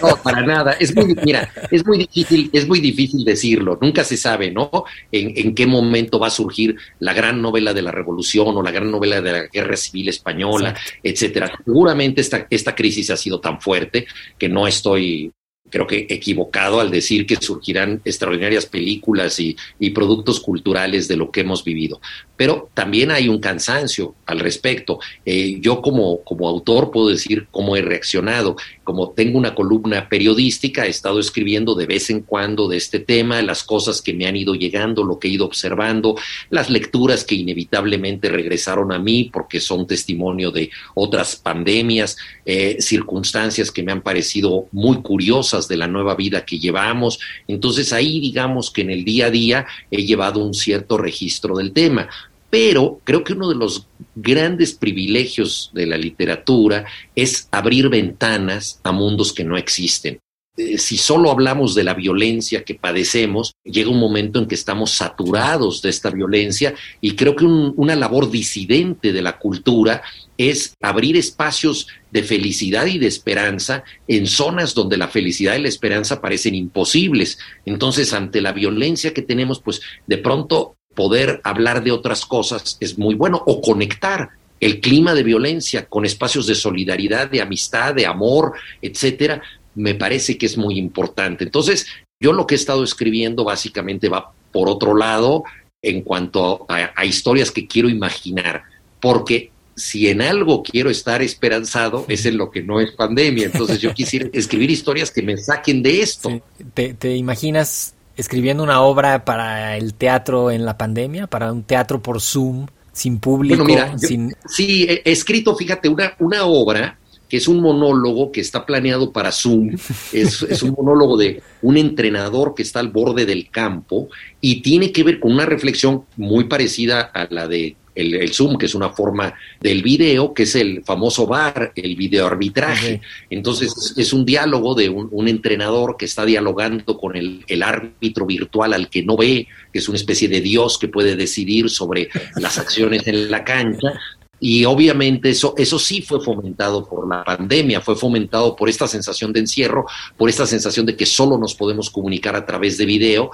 No, 0.03 0.17
para 0.23 0.43
nada. 0.43 0.73
Es 0.73 0.95
muy, 0.95 1.15
mira, 1.25 1.51
es 1.71 1.87
muy 1.87 1.99
difícil, 1.99 2.51
es 2.53 2.67
muy 2.67 2.81
difícil 2.81 3.25
decirlo. 3.25 3.79
Nunca 3.81 4.05
se 4.05 4.17
sabe, 4.17 4.51
¿no? 4.51 4.71
En, 5.11 5.33
en 5.37 5.55
qué 5.55 5.67
momento 5.67 6.19
va 6.19 6.27
a 6.27 6.31
surgir 6.31 6.77
la 6.99 7.15
gran 7.15 7.41
novela 7.41 7.73
de 7.73 7.83
la 7.83 7.91
revolución 7.91 8.57
o 8.57 8.63
la 8.63 8.71
gran 8.71 8.91
novela 8.91 9.21
de 9.21 9.33
la 9.33 9.47
guerra 9.47 9.77
civil 9.77 10.09
española, 10.09 10.75
etcétera. 11.03 11.51
Seguramente 11.65 12.21
esta, 12.21 12.47
esta 12.51 12.75
crisis 12.75 13.11
ha 13.11 13.17
sido 13.17 13.41
tan 13.41 13.61
fuerte 13.61 14.07
que 14.39 14.49
no 14.49 14.67
estoy 14.67 15.33
creo 15.71 15.87
que 15.87 16.07
equivocado 16.09 16.81
al 16.81 16.91
decir 16.91 17.27
que 17.27 17.37
surgirán 17.37 18.01
extraordinarias 18.05 18.67
películas 18.67 19.41
y, 19.41 19.57
productos 19.95 20.41
culturales 20.41 21.07
de 21.09 21.17
lo 21.17 21.31
que 21.31 21.41
hemos 21.41 21.63
vivido. 21.63 22.01
Pero 22.37 22.69
también 22.75 23.11
hay 23.11 23.29
un 23.29 23.39
cansancio 23.39 24.15
al 24.27 24.41
respecto. 24.41 24.99
Eh, 25.25 25.59
yo 25.61 25.81
como, 25.81 26.23
como 26.25 26.49
autor 26.49 26.91
puedo 26.91 27.09
decir 27.09 27.47
cómo 27.51 27.77
he 27.77 27.83
reaccionado. 27.83 28.57
Como 28.85 29.11
tengo 29.11 29.39
una 29.39 29.55
columna 29.55 30.09
periodística, 30.09 30.87
he 30.87 30.91
estado 30.91 31.19
escribiendo 31.19 31.75
de 31.75 31.87
vez 31.87 32.11
en 32.11 32.21
cuando 32.21 32.69
de 32.69 32.77
este 32.77 33.01
tema, 33.01 33.43
las 33.43 33.65
cosas 33.65 34.03
que 34.03 34.13
me 34.13 34.27
han 34.27 34.37
ido 34.37 34.55
llegando, 34.55 35.03
lo 35.03 35.19
que 35.19 35.29
he 35.29 35.33
ido 35.33 35.47
observando, 35.47 36.17
las 36.51 36.71
lecturas 36.71 37.25
que 37.25 37.35
inevitablemente 37.35 38.29
regresaron 38.29 38.93
a 38.93 38.99
mí 38.99 39.31
porque 39.33 39.61
son 39.61 39.87
testimonio 39.87 40.51
de 40.51 40.71
otras 40.95 41.37
pandemias, 41.37 42.17
eh, 42.45 42.77
circunstancias 42.81 43.71
que 43.71 43.83
me 43.83 43.93
han 43.93 44.03
parecido 44.03 44.67
muy 44.71 44.99
curiosas 44.99 45.67
de 45.67 45.77
la 45.77 45.89
nueva 45.89 46.15
vida 46.15 46.45
que 46.45 46.59
llevamos. 46.59 47.19
Entonces 47.49 47.93
ahí 47.93 48.21
digamos 48.21 48.71
que 48.71 48.83
en 48.83 48.91
el 48.91 49.05
día 49.05 49.27
a 49.27 49.31
día 49.31 49.67
he 49.91 50.05
llevado 50.05 50.45
un 50.45 50.55
cierto 50.55 50.99
registro 50.99 51.57
del 51.57 51.73
tema. 51.73 52.09
Pero 52.55 53.01
creo 53.03 53.25
que 53.25 53.33
uno 53.33 53.49
de 53.49 53.57
los 53.57 53.89
grandes 54.15 54.75
privilegios 54.75 55.73
de 55.75 55.87
la 55.87 55.99
literatura 55.99 56.85
es 57.17 57.49
abrir 57.51 57.89
ventanas 57.89 58.79
a 58.85 58.93
mundos 58.93 59.33
que 59.33 59.43
no 59.43 59.57
existen. 59.57 60.21
Eh, 60.57 60.79
si 60.79 60.97
solo 60.97 61.33
hablamos 61.33 61.75
de 61.75 61.83
la 61.83 61.95
violencia 61.95 62.63
que 62.63 62.77
padecemos, 62.77 63.55
llega 63.65 63.91
un 63.91 63.99
momento 63.99 64.39
en 64.39 64.47
que 64.47 64.55
estamos 64.55 64.93
saturados 64.93 65.83
de 65.83 65.91
esta 65.91 66.11
violencia 66.11 66.77
y 67.01 67.17
creo 67.17 67.35
que 67.35 67.45
una 67.45 67.97
labor 67.97 68.31
disidente 68.31 69.13
de 69.13 69.23
la 69.23 69.37
cultura 69.37 70.03
es 70.39 70.75
abrir 70.81 71.17
espacios 71.17 71.89
de 72.13 72.23
felicidad 72.23 72.87
y 72.87 72.99
de 72.99 73.09
esperanza 73.09 73.83
en 74.07 74.29
zonas 74.29 74.75
donde 74.75 74.97
la 74.97 75.09
felicidad 75.09 75.57
y 75.57 75.63
la 75.63 75.69
esperanza 75.69 76.21
parecen 76.21 76.55
imposibles. 76.55 77.37
Entonces, 77.67 78.13
ante 78.13 78.41
la 78.41 78.53
violencia 78.53 79.13
que 79.13 79.23
tenemos, 79.23 79.61
pues 79.61 79.81
de 80.07 80.19
pronto 80.19 80.77
poder 80.95 81.41
hablar 81.45 81.83
de 81.83 81.93
otras 81.93 82.25
cosas 82.25 82.77
es 82.81 82.99
muy 82.99 83.15
bueno 83.15 83.43
o 83.47 83.61
conectar 83.61 84.31
el 84.61 84.81
clima 84.81 85.15
de 85.15 85.23
violencia 85.23 85.87
con 85.87 86.05
espacios 86.05 86.47
de 86.47 86.55
solidaridad, 86.55 87.29
de 87.29 87.43
amistad, 87.43 87.95
de 87.95 88.07
amor, 88.07 88.55
etcétera, 88.81 89.43
me 89.75 89.95
parece 89.95 90.39
que 90.39 90.47
es 90.47 90.57
muy 90.57 90.79
importante. 90.79 91.45
Entonces, 91.45 91.87
yo 92.21 92.33
lo 92.33 92.47
que 92.47 92.55
he 92.55 92.57
estado 92.57 92.83
escribiendo 92.85 93.45
básicamente 93.45 94.09
va 94.09 94.33
por 94.53 94.69
otro 94.69 94.97
lado 94.97 95.45
en 95.83 96.01
cuanto 96.03 96.65
a, 96.69 97.05
historias 97.05 97.51
que 97.51 97.67
quiero 97.67 97.91
imaginar, 97.91 98.63
porque 99.01 99.51
si 99.77 100.09
en 100.09 100.23
algo 100.23 100.63
quiero 100.63 100.89
estar 100.89 101.21
esperanzado 101.21 102.07
es 102.09 102.25
en 102.25 102.39
lo 102.39 102.51
que 102.51 102.63
no 102.63 102.81
es 102.81 102.93
pandemia. 102.93 103.47
Entonces 103.47 103.81
yo 103.81 103.93
quisiera 103.93 104.29
escribir 104.33 104.71
historias 104.71 105.11
que 105.11 105.21
me 105.21 105.37
saquen 105.37 105.83
de 105.83 106.01
esto. 106.01 106.41
¿Te, 106.73 107.17
imaginas 107.17 107.95
escribiendo 108.17 108.63
una 108.63 108.81
obra 108.83 109.25
para 109.25 109.77
el 109.77 109.95
teatro 109.95 110.51
en 110.51 110.65
la 110.65 110.79
pandemia, 110.79 111.27
para 111.27 111.53
un 111.53 111.63
teatro 111.63 112.03
por 112.03 112.21
Zoom, 112.21 112.67
sin 112.93 113.19
público? 113.19 113.67
sin... 113.99 114.35
Sí, 114.47 114.87
he 114.89 115.03
escrito, 115.11 115.55
fíjate, 115.57 115.89
una, 115.89 116.15
una 116.19 116.45
obra 116.45 116.99
que 117.29 117.39
es 117.39 117.49
un 117.49 117.61
monólogo 117.61 118.31
que 118.31 118.41
está 118.41 118.65
planeado 118.65 119.11
para 119.11 119.33
Zoom, 119.33 119.71
es, 120.13 120.43
es, 120.43 120.63
un 120.63 120.75
monólogo 120.77 121.17
de 121.17 121.43
un 121.63 121.77
entrenador 121.77 122.55
que 122.55 122.63
está 122.63 122.81
al 122.81 122.89
borde 122.89 123.27
del 123.27 123.51
campo 123.51 124.09
y 124.41 124.63
tiene 124.63 124.93
que 124.93 125.03
ver 125.03 125.19
con 125.19 125.33
una 125.33 125.47
reflexión 125.47 126.05
muy 126.17 126.45
parecida 126.45 127.01
a 127.01 127.27
la 127.31 127.49
de 127.49 127.77
el, 127.95 128.33
Zoom, 128.33 128.59
que 128.59 128.67
es 128.67 128.75
una 128.75 128.91
forma 128.91 129.35
del 129.61 129.83
video, 129.83 130.35
que 130.35 130.45
es 130.45 130.55
el 130.57 130.83
famoso 130.85 131.27
VAR, 131.27 131.73
el 131.75 131.97
videoarbitraje. 131.97 133.01
Entonces, 133.31 133.95
es 133.97 134.13
un 134.13 134.25
diálogo 134.25 134.75
de 134.75 134.89
un, 134.89 135.29
entrenador 135.29 135.97
que 135.97 136.05
está 136.05 136.25
dialogando 136.25 136.99
con 136.99 137.17
el, 137.17 137.45
el, 137.49 137.63
árbitro 137.63 138.27
virtual 138.27 138.75
al 138.75 138.89
que 138.91 139.03
no 139.03 139.17
ve, 139.17 139.47
que 139.73 139.79
es 139.79 139.89
una 139.89 139.97
especie 139.97 140.29
de 140.29 140.41
Dios 140.41 140.79
que 140.79 140.89
puede 140.89 141.17
decidir 141.17 141.71
sobre 141.71 142.11
las 142.37 142.59
acciones 142.59 143.07
en 143.07 143.31
la 143.31 143.43
cancha, 143.43 143.95
y 144.41 144.67
obviamente 144.67 145.31
eso, 145.31 145.55
eso 145.57 145.79
sí 145.79 146.03
fue 146.03 146.21
fomentado 146.21 146.87
por 146.87 147.09
la 147.09 147.25
pandemia, 147.25 147.81
fue 147.81 147.97
fomentado 147.97 148.55
por 148.55 148.69
esta 148.69 148.87
sensación 148.87 149.33
de 149.33 149.41
encierro, 149.41 149.87
por 150.19 150.29
esta 150.29 150.47
sensación 150.47 150.85
de 150.85 150.97
que 150.97 151.07
solo 151.07 151.39
nos 151.39 151.55
podemos 151.55 151.89
comunicar 151.89 152.37
a 152.37 152.45
través 152.45 152.77
de 152.77 152.85
video. 152.85 153.31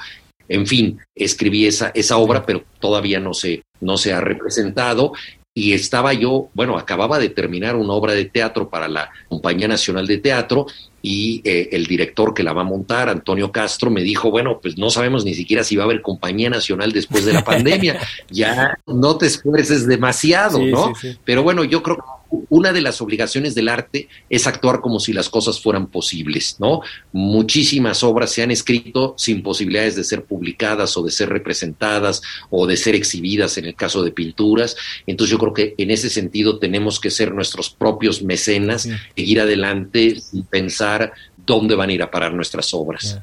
En 0.50 0.66
fin, 0.66 0.98
escribí 1.14 1.66
esa, 1.66 1.92
esa 1.94 2.16
obra, 2.16 2.44
pero 2.44 2.64
todavía 2.80 3.20
no 3.20 3.32
se, 3.32 3.62
no 3.80 3.96
se 3.96 4.12
ha 4.12 4.20
representado. 4.20 5.12
Y 5.54 5.72
estaba 5.72 6.12
yo, 6.12 6.48
bueno, 6.54 6.76
acababa 6.76 7.18
de 7.18 7.28
terminar 7.28 7.76
una 7.76 7.92
obra 7.92 8.14
de 8.14 8.24
teatro 8.24 8.68
para 8.68 8.88
la 8.88 9.10
Compañía 9.28 9.68
Nacional 9.68 10.06
de 10.06 10.18
Teatro 10.18 10.66
y 11.02 11.40
eh, 11.44 11.68
el 11.72 11.86
director 11.86 12.34
que 12.34 12.42
la 12.42 12.52
va 12.52 12.62
a 12.62 12.64
montar, 12.64 13.08
Antonio 13.08 13.50
Castro, 13.52 13.90
me 13.90 14.02
dijo, 14.02 14.30
bueno, 14.30 14.58
pues 14.60 14.76
no 14.76 14.90
sabemos 14.90 15.24
ni 15.24 15.34
siquiera 15.34 15.64
si 15.64 15.76
va 15.76 15.84
a 15.84 15.86
haber 15.86 16.02
Compañía 16.02 16.50
Nacional 16.50 16.92
después 16.92 17.24
de 17.24 17.32
la 17.32 17.44
pandemia, 17.44 17.98
ya 18.28 18.78
no 18.86 19.16
te 19.18 19.26
esfuerces 19.26 19.86
demasiado, 19.86 20.58
¿no? 20.58 20.92
Pero 21.24 21.42
bueno, 21.42 21.64
yo 21.64 21.82
creo 21.82 21.96
que 21.96 22.02
una 22.48 22.72
de 22.72 22.80
las 22.80 23.00
obligaciones 23.00 23.54
del 23.54 23.68
arte 23.68 24.08
es 24.28 24.46
actuar 24.46 24.80
como 24.80 25.00
si 25.00 25.12
las 25.12 25.28
cosas 25.28 25.60
fueran 25.60 25.88
posibles, 25.88 26.56
¿no? 26.58 26.80
Muchísimas 27.12 28.02
obras 28.02 28.30
se 28.30 28.42
han 28.42 28.50
escrito 28.50 29.14
sin 29.16 29.42
posibilidades 29.42 29.96
de 29.96 30.04
ser 30.04 30.24
publicadas 30.24 30.96
o 30.96 31.02
de 31.02 31.10
ser 31.10 31.28
representadas 31.28 32.22
o 32.50 32.66
de 32.66 32.76
ser 32.76 32.94
exhibidas 32.94 33.58
en 33.58 33.66
el 33.66 33.74
caso 33.74 34.02
de 34.02 34.12
pinturas. 34.12 34.76
Entonces 35.06 35.32
yo 35.32 35.38
creo 35.38 35.54
que 35.54 35.74
en 35.78 35.90
ese 35.90 36.10
sentido 36.10 36.58
tenemos 36.58 37.00
que 37.00 37.10
ser 37.10 37.34
nuestros 37.34 37.70
propios 37.70 38.22
mecenas, 38.22 38.88
seguir 39.16 39.40
adelante 39.40 40.16
y 40.32 40.42
pensar 40.42 41.12
dónde 41.36 41.74
van 41.74 41.90
a 41.90 41.92
ir 41.92 42.02
a 42.02 42.10
parar 42.10 42.32
nuestras 42.32 42.72
obras. 42.74 43.18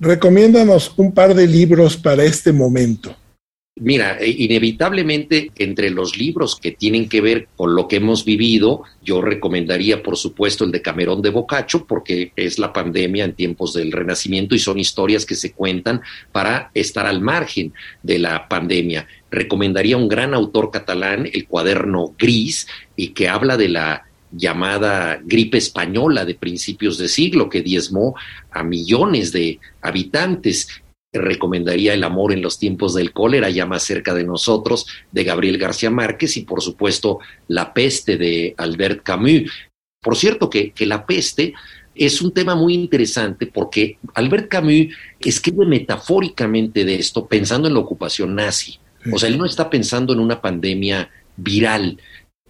Recomiéndanos 0.00 0.92
un 0.96 1.12
par 1.12 1.34
de 1.34 1.46
libros 1.46 1.96
para 1.96 2.24
este 2.24 2.52
momento. 2.52 3.16
Mira, 3.78 4.16
eh, 4.18 4.34
inevitablemente 4.38 5.52
entre 5.58 5.90
los 5.90 6.16
libros 6.16 6.56
que 6.56 6.72
tienen 6.72 7.10
que 7.10 7.20
ver 7.20 7.48
con 7.56 7.74
lo 7.74 7.88
que 7.88 7.96
hemos 7.96 8.24
vivido, 8.24 8.84
yo 9.04 9.20
recomendaría 9.20 10.02
por 10.02 10.16
supuesto 10.16 10.64
el 10.64 10.72
de 10.72 10.80
Camerón 10.80 11.20
de 11.20 11.28
Boccaccio 11.28 11.84
porque 11.86 12.32
es 12.36 12.58
la 12.58 12.72
pandemia 12.72 13.26
en 13.26 13.34
tiempos 13.34 13.74
del 13.74 13.92
Renacimiento 13.92 14.54
y 14.54 14.60
son 14.60 14.78
historias 14.78 15.26
que 15.26 15.34
se 15.34 15.52
cuentan 15.52 16.00
para 16.32 16.70
estar 16.72 17.04
al 17.04 17.20
margen 17.20 17.74
de 18.02 18.18
la 18.18 18.48
pandemia. 18.48 19.06
Recomendaría 19.30 19.98
un 19.98 20.08
gran 20.08 20.32
autor 20.32 20.70
catalán, 20.70 21.28
el 21.30 21.46
cuaderno 21.46 22.14
gris, 22.18 22.66
y 22.96 23.08
que 23.08 23.28
habla 23.28 23.58
de 23.58 23.68
la 23.68 24.06
llamada 24.32 25.20
gripe 25.22 25.58
española 25.58 26.24
de 26.24 26.34
principios 26.34 26.96
de 26.96 27.08
siglo 27.08 27.50
que 27.50 27.60
diezmó 27.60 28.14
a 28.50 28.62
millones 28.62 29.32
de 29.32 29.60
habitantes 29.82 30.82
recomendaría 31.18 31.94
El 31.94 32.04
amor 32.04 32.32
en 32.32 32.42
los 32.42 32.58
tiempos 32.58 32.94
del 32.94 33.12
cólera, 33.12 33.50
ya 33.50 33.66
más 33.66 33.82
cerca 33.82 34.14
de 34.14 34.24
nosotros, 34.24 34.86
de 35.12 35.24
Gabriel 35.24 35.58
García 35.58 35.90
Márquez 35.90 36.36
y 36.36 36.42
por 36.42 36.62
supuesto 36.62 37.20
La 37.48 37.72
peste 37.72 38.16
de 38.16 38.54
Albert 38.56 39.02
Camus. 39.02 39.50
Por 40.00 40.16
cierto 40.16 40.50
que, 40.50 40.72
que 40.72 40.86
La 40.86 41.06
peste 41.06 41.54
es 41.94 42.20
un 42.20 42.32
tema 42.32 42.54
muy 42.54 42.74
interesante 42.74 43.46
porque 43.46 43.98
Albert 44.14 44.48
Camus 44.48 44.94
escribe 45.20 45.66
metafóricamente 45.66 46.84
de 46.84 46.96
esto 46.96 47.26
pensando 47.26 47.68
en 47.68 47.74
la 47.74 47.80
ocupación 47.80 48.34
nazi. 48.34 48.78
O 49.12 49.18
sea, 49.18 49.28
él 49.28 49.38
no 49.38 49.46
está 49.46 49.70
pensando 49.70 50.12
en 50.12 50.20
una 50.20 50.40
pandemia 50.40 51.10
viral, 51.36 51.98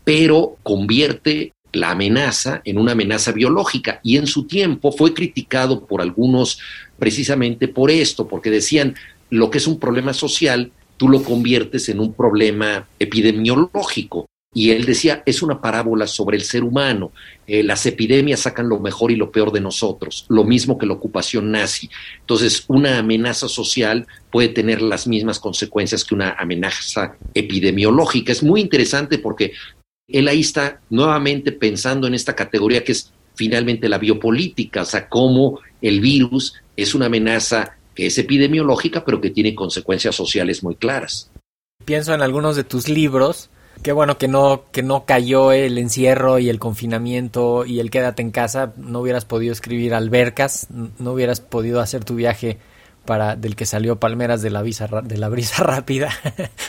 pero 0.05 0.57
convierte 0.63 1.53
la 1.73 1.91
amenaza 1.91 2.63
en 2.65 2.79
una 2.79 2.93
amenaza 2.93 3.33
biológica 3.33 4.01
y 4.03 4.17
en 4.17 4.27
su 4.27 4.47
tiempo 4.47 4.93
fue 4.93 5.13
criticado 5.13 5.87
por 5.87 6.01
algunos 6.01 6.59
precisamente 6.99 7.69
por 7.69 7.91
esto, 7.91 8.27
porque 8.27 8.51
decían 8.51 8.95
lo 9.31 9.51
que 9.51 9.59
es 9.59 9.67
un 9.67 9.79
problema 9.79 10.13
social, 10.13 10.73
tú 10.97 11.09
lo 11.09 11.23
conviertes 11.23 11.89
en 11.89 12.01
un 12.01 12.13
problema 12.13 12.87
epidemiológico. 12.99 14.27
Y 14.55 14.71
él 14.71 14.87
decía, 14.87 15.23
es 15.27 15.43
una 15.43 15.61
parábola 15.61 16.07
sobre 16.07 16.39
el 16.39 16.43
ser 16.43 16.65
humano. 16.65 17.13
Eh, 17.47 17.63
las 17.63 17.85
epidemias 17.85 18.41
sacan 18.41 18.71
lo 18.71 18.81
mejor 18.81 19.11
y 19.11 19.17
lo 19.17 19.31
peor 19.31 19.53
de 19.53 19.61
nosotros, 19.61 20.25
lo 20.31 20.45
mismo 20.45 20.79
que 20.79 20.87
la 20.87 20.95
ocupación 20.95 21.51
nazi. 21.51 21.91
Entonces, 22.21 22.65
una 22.69 22.97
amenaza 22.97 23.49
social 23.49 24.07
puede 24.31 24.49
tener 24.49 24.81
las 24.81 25.07
mismas 25.07 25.39
consecuencias 25.39 26.07
que 26.07 26.15
una 26.15 26.37
amenaza 26.39 27.17
epidemiológica. 27.35 28.33
Es 28.33 28.43
muy 28.43 28.63
interesante 28.63 29.19
porque 29.19 29.53
él 30.09 30.29
ahí 30.29 30.41
está 30.41 30.81
nuevamente 30.91 31.53
pensando 31.53 32.07
en 32.07 32.15
esta 32.15 32.35
categoría 32.35 32.85
que 32.85 32.93
es 32.93 33.13
finalmente 33.35 33.89
la 33.89 33.99
biopolítica, 33.99 34.83
o 34.83 34.87
sea, 34.87 35.09
cómo 35.09 35.61
el 35.83 36.01
virus 36.01 36.55
es 36.77 36.95
una 36.95 37.07
amenaza 37.07 37.77
que 37.95 38.07
es 38.07 38.19
epidemiológica, 38.19 39.05
pero 39.05 39.21
que 39.21 39.31
tiene 39.31 39.55
consecuencias 39.55 40.15
sociales 40.15 40.63
muy 40.63 40.77
claras. 40.77 41.31
Pienso 41.85 42.15
en 42.15 42.23
algunos 42.23 42.57
de 42.57 42.65
tus 42.65 42.89
libros 42.89 43.51
Qué 43.83 43.93
bueno 43.93 44.19
que 44.19 44.27
no, 44.27 44.65
que 44.73 44.83
no 44.83 45.05
cayó 45.05 45.53
el 45.53 45.79
encierro 45.79 46.39
y 46.39 46.49
el 46.49 46.59
confinamiento 46.59 47.65
y 47.65 47.81
el 47.81 47.91
quédate 47.91 48.23
en 48.23 48.31
casa, 48.31 48.73
no 48.77 49.01
hubieras 49.01 49.25
podido 49.25 49.53
escribir 49.53 49.95
albercas, 49.95 50.69
no 50.71 51.13
hubieras 51.13 51.41
podido 51.41 51.81
hacer 51.81 52.05
tu 52.05 52.15
viaje 52.15 52.59
para 53.05 53.37
del 53.37 53.55
que 53.55 53.67
salió 53.67 54.01
Palmeras 54.01 54.43
de 54.43 54.51
la 54.51 54.63
de 54.63 55.19
la 55.19 55.29
brisa 55.29 55.63
rápida, 55.63 56.11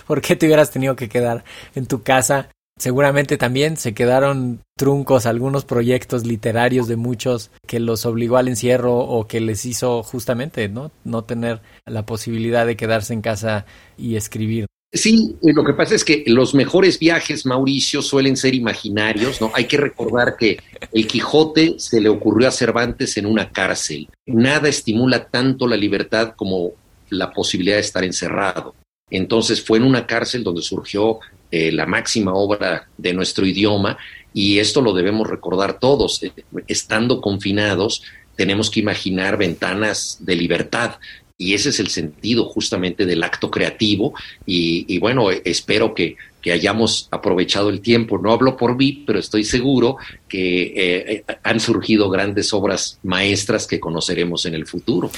porque 0.05 0.35
te 0.35 0.45
hubieras 0.45 0.69
tenido 0.69 0.95
que 0.95 1.09
quedar 1.09 1.43
en 1.75 1.87
tu 1.87 2.03
casa. 2.03 2.49
Seguramente 2.77 3.37
también 3.37 3.77
se 3.77 3.93
quedaron 3.93 4.61
truncos 4.77 5.25
algunos 5.25 5.65
proyectos 5.65 6.25
literarios 6.25 6.87
de 6.87 6.95
muchos 6.95 7.49
que 7.65 7.79
los 7.79 8.05
obligó 8.05 8.37
al 8.37 8.47
encierro 8.47 8.97
o 8.99 9.27
que 9.27 9.41
les 9.41 9.65
hizo 9.65 10.03
justamente 10.03 10.69
no 10.69 10.91
no 11.03 11.23
tener 11.23 11.61
la 11.85 12.05
posibilidad 12.05 12.67
de 12.67 12.77
quedarse 12.77 13.13
en 13.13 13.21
casa 13.21 13.65
y 13.97 14.15
escribir. 14.15 14.67
Sí, 14.93 15.35
lo 15.41 15.65
que 15.65 15.73
pasa 15.73 15.95
es 15.95 16.05
que 16.05 16.23
los 16.27 16.53
mejores 16.53 16.97
viajes, 16.97 17.45
Mauricio, 17.45 18.01
suelen 18.01 18.37
ser 18.37 18.55
imaginarios, 18.55 19.41
¿no? 19.41 19.51
Hay 19.53 19.65
que 19.65 19.77
recordar 19.77 20.37
que 20.37 20.59
el 20.93 21.07
Quijote 21.07 21.75
se 21.77 21.99
le 21.99 22.07
ocurrió 22.07 22.47
a 22.47 22.51
Cervantes 22.51 23.17
en 23.17 23.25
una 23.25 23.51
cárcel. 23.51 24.07
Nada 24.25 24.69
estimula 24.69 25.25
tanto 25.27 25.67
la 25.67 25.75
libertad 25.75 26.35
como 26.37 26.71
la 27.09 27.31
posibilidad 27.31 27.75
de 27.75 27.81
estar 27.81 28.03
encerrado. 28.05 28.75
Entonces 29.09 29.63
fue 29.63 29.77
en 29.77 29.85
una 29.85 30.05
cárcel 30.05 30.43
donde 30.43 30.61
surgió 30.61 31.19
eh, 31.49 31.71
la 31.71 31.85
máxima 31.85 32.33
obra 32.33 32.89
de 32.97 33.13
nuestro 33.13 33.45
idioma 33.45 33.97
y 34.33 34.59
esto 34.59 34.81
lo 34.81 34.93
debemos 34.93 35.29
recordar 35.29 35.79
todos. 35.79 36.21
Estando 36.67 37.21
confinados, 37.21 38.03
tenemos 38.35 38.69
que 38.69 38.81
imaginar 38.81 39.37
ventanas 39.37 40.17
de 40.19 40.35
libertad 40.35 40.95
y 41.37 41.53
ese 41.53 41.69
es 41.69 41.79
el 41.79 41.87
sentido 41.87 42.45
justamente 42.45 43.05
del 43.05 43.23
acto 43.23 43.49
creativo 43.49 44.13
y, 44.45 44.97
bueno, 44.99 45.29
espero 45.31 45.93
que, 45.93 46.15
hayamos 46.47 47.09
aprovechado 47.11 47.69
el 47.69 47.81
tiempo. 47.81 48.17
No 48.17 48.31
hablo 48.31 48.55
por 48.55 48.77
mí, 48.77 49.03
pero 49.05 49.19
estoy 49.19 49.43
seguro 49.43 49.97
que 50.29 50.73
eh, 50.77 51.23
han 51.43 51.59
surgido 51.59 52.09
grandes 52.09 52.53
obras 52.53 52.99
maestras 53.03 53.67
que 53.67 53.81
conoceremos 53.81 54.45
en 54.45 54.53
el 54.53 54.65
futuro. 54.65 55.11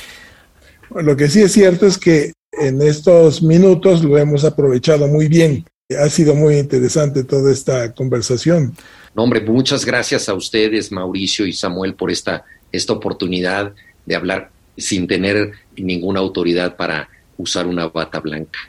lo 0.90 1.16
que 1.16 1.30
sí 1.30 1.44
es 1.44 1.52
cierto 1.52 1.86
es 1.86 2.00
que 2.00 2.32
en 2.60 2.82
estos 2.82 3.42
minutos 3.42 4.04
lo 4.04 4.18
hemos 4.18 4.44
aprovechado 4.44 5.08
muy 5.08 5.28
bien. 5.28 5.66
Ha 6.00 6.10
sido 6.10 6.36
muy 6.36 6.58
interesante 6.58 7.24
toda 7.24 7.52
esta 7.52 7.94
conversación. 7.94 8.76
No, 9.16 9.24
hombre, 9.24 9.42
muchas 9.42 9.86
gracias 9.86 10.30
a 10.30 10.34
ustedes, 10.34 10.92
Mauricio 10.92 11.46
y 11.46 11.54
Samuel, 11.54 11.96
por 11.96 12.12
esta, 12.12 12.46
esta 12.72 12.94
oportunidad 12.94 13.74
de 14.06 14.16
hablar 14.16 14.52
sin 14.78 15.08
tener 15.08 15.52
ninguna 15.76 16.20
autoridad 16.20 16.76
para 16.76 17.10
usar 17.38 17.66
una 17.68 17.88
bata 17.88 18.20
blanca. 18.20 18.60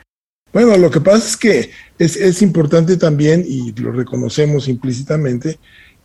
Bueno, 0.53 0.77
lo 0.77 0.91
que 0.91 0.99
pasa 0.99 1.27
es 1.27 1.37
que 1.37 1.71
es, 1.97 2.41
importante 2.41 2.97
también, 2.97 3.45
y 3.47 3.71
lo 3.73 3.91
reconocemos 3.91 4.67
implícitamente, 4.67 5.59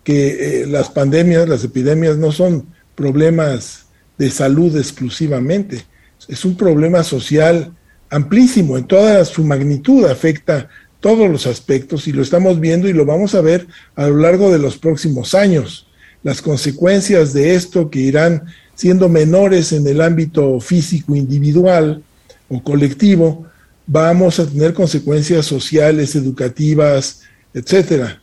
que 0.04 0.62
eh, 0.62 0.66
las 0.66 0.90
pandemias, 0.90 1.48
las 1.48 1.64
epidemias 1.64 2.16
no 2.16 2.30
son 2.30 2.66
problemas 2.94 3.86
de 4.18 4.30
salud 4.30 4.76
exclusivamente, 4.76 5.84
es 6.28 6.44
un 6.44 6.56
problema 6.56 7.02
social 7.02 7.72
amplísimo, 8.10 8.78
en 8.78 8.86
toda 8.86 9.24
su 9.24 9.44
magnitud 9.44 10.04
afecta 10.04 10.68
todos 11.00 11.30
los 11.30 11.46
aspectos 11.46 12.08
y 12.08 12.12
lo 12.12 12.22
estamos 12.22 12.58
viendo 12.58 12.88
y 12.88 12.92
lo 12.92 13.04
vamos 13.04 13.34
a 13.34 13.40
ver 13.40 13.66
a 13.94 14.08
lo 14.08 14.16
largo 14.16 14.50
de 14.50 14.58
los 14.58 14.76
próximos 14.76 15.34
años. 15.34 15.86
Las 16.22 16.42
consecuencias 16.42 17.32
de 17.32 17.54
esto 17.54 17.90
que 17.90 18.00
irán 18.00 18.44
siendo 18.74 19.08
menores 19.08 19.72
en 19.72 19.86
el 19.86 20.00
ámbito 20.00 20.58
físico 20.60 21.14
individual 21.14 22.02
o 22.48 22.62
colectivo, 22.62 23.46
vamos 23.86 24.38
a 24.38 24.46
tener 24.46 24.74
consecuencias 24.74 25.46
sociales, 25.46 26.16
educativas, 26.16 27.22
etcétera, 27.54 28.20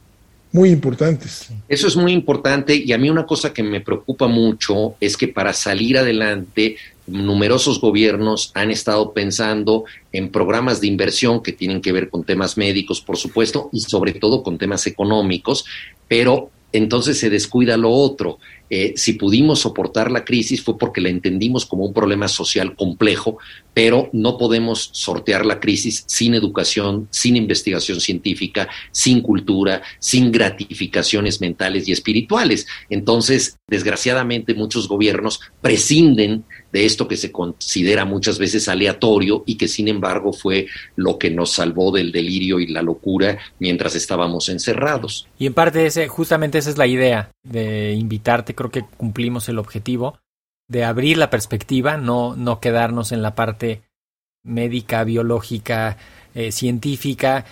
muy 0.53 0.69
importantes. 0.69 1.49
Eso 1.67 1.87
es 1.87 1.95
muy 1.95 2.13
importante 2.13 2.75
y 2.75 2.93
a 2.93 2.97
mí 2.99 3.09
una 3.09 3.25
cosa 3.25 3.51
que 3.51 3.63
me 3.63 3.81
preocupa 3.81 4.27
mucho 4.27 4.95
es 5.01 5.17
que 5.17 5.27
para 5.27 5.51
salir 5.51 5.97
adelante 5.97 6.77
numerosos 7.07 7.81
gobiernos 7.81 8.51
han 8.53 8.69
estado 8.69 9.13
pensando 9.13 9.83
en 10.11 10.29
programas 10.29 10.79
de 10.79 10.87
inversión 10.87 11.41
que 11.41 11.53
tienen 11.53 11.81
que 11.81 11.91
ver 11.91 12.09
con 12.09 12.23
temas 12.23 12.55
médicos, 12.55 13.01
por 13.01 13.17
supuesto, 13.17 13.69
y 13.73 13.79
sobre 13.79 14.13
todo 14.13 14.43
con 14.43 14.59
temas 14.59 14.85
económicos, 14.85 15.65
pero 16.07 16.51
entonces 16.71 17.19
se 17.19 17.31
descuida 17.31 17.75
lo 17.75 17.89
otro. 17.89 18.37
Eh, 18.69 18.93
si 18.95 19.13
pudimos 19.13 19.59
soportar 19.59 20.11
la 20.11 20.25
crisis 20.25 20.63
fue 20.63 20.77
porque 20.77 21.01
la 21.01 21.09
entendimos 21.09 21.65
como 21.65 21.85
un 21.85 21.93
problema 21.93 22.27
social 22.27 22.75
complejo, 22.75 23.37
pero 23.73 24.09
no 24.13 24.37
podemos 24.37 24.89
sortear 24.93 25.45
la 25.45 25.59
crisis 25.59 26.03
sin 26.07 26.33
educación, 26.33 27.07
sin 27.11 27.35
investigación 27.35 27.99
científica, 27.99 28.69
sin 28.91 29.21
cultura, 29.21 29.81
sin 29.99 30.31
gratificaciones 30.31 31.41
mentales 31.41 31.87
y 31.87 31.91
espirituales. 31.91 32.67
Entonces, 32.89 33.57
desgraciadamente, 33.67 34.53
muchos 34.53 34.87
gobiernos 34.87 35.39
prescinden 35.61 36.45
de 36.71 36.85
esto 36.85 37.07
que 37.07 37.17
se 37.17 37.31
considera 37.31 38.03
muchas 38.03 38.39
veces 38.39 38.67
aleatorio 38.67 39.43
y 39.45 39.55
que 39.55 39.67
sin 39.67 39.87
embargo 39.87 40.33
fue 40.33 40.67
lo 40.95 41.19
que 41.19 41.29
nos 41.29 41.51
salvó 41.51 41.91
del 41.91 42.11
delirio 42.11 42.59
y 42.59 42.67
la 42.67 42.81
locura 42.81 43.37
mientras 43.59 43.95
estábamos 43.95 44.49
encerrados. 44.49 45.27
Y 45.37 45.45
en 45.45 45.53
parte 45.53 45.85
ese, 45.85 46.07
justamente 46.07 46.57
esa 46.57 46.71
es 46.71 46.77
la 46.77 46.87
idea 46.87 47.29
de 47.43 47.93
invitarte, 47.93 48.52
creo 48.55 48.71
que 48.71 48.85
cumplimos 48.85 49.49
el 49.49 49.59
objetivo 49.59 50.19
de 50.67 50.83
abrir 50.83 51.17
la 51.17 51.29
perspectiva, 51.29 51.97
no, 51.97 52.35
no 52.35 52.59
quedarnos 52.59 53.11
en 53.11 53.21
la 53.21 53.35
parte 53.35 53.83
médica, 54.43 55.03
biológica, 55.03 55.97
eh, 56.33 56.51
científica, 56.51 57.45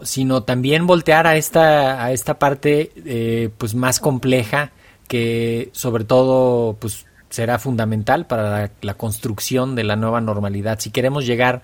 sino 0.00 0.42
también 0.42 0.86
voltear 0.86 1.26
a 1.26 1.36
esta, 1.36 2.04
a 2.04 2.12
esta 2.12 2.38
parte 2.38 2.92
eh, 2.96 3.50
pues 3.56 3.74
más 3.74 4.00
compleja 4.00 4.72
que 5.08 5.70
sobre 5.72 6.04
todo 6.04 6.76
pues 6.78 7.06
será 7.30 7.58
fundamental 7.58 8.26
para 8.26 8.70
la, 8.80 8.94
construcción 8.94 9.74
de 9.74 9.84
la 9.84 9.96
nueva 9.96 10.20
normalidad. 10.20 10.78
Si 10.80 10.90
queremos 10.90 11.26
llegar, 11.26 11.62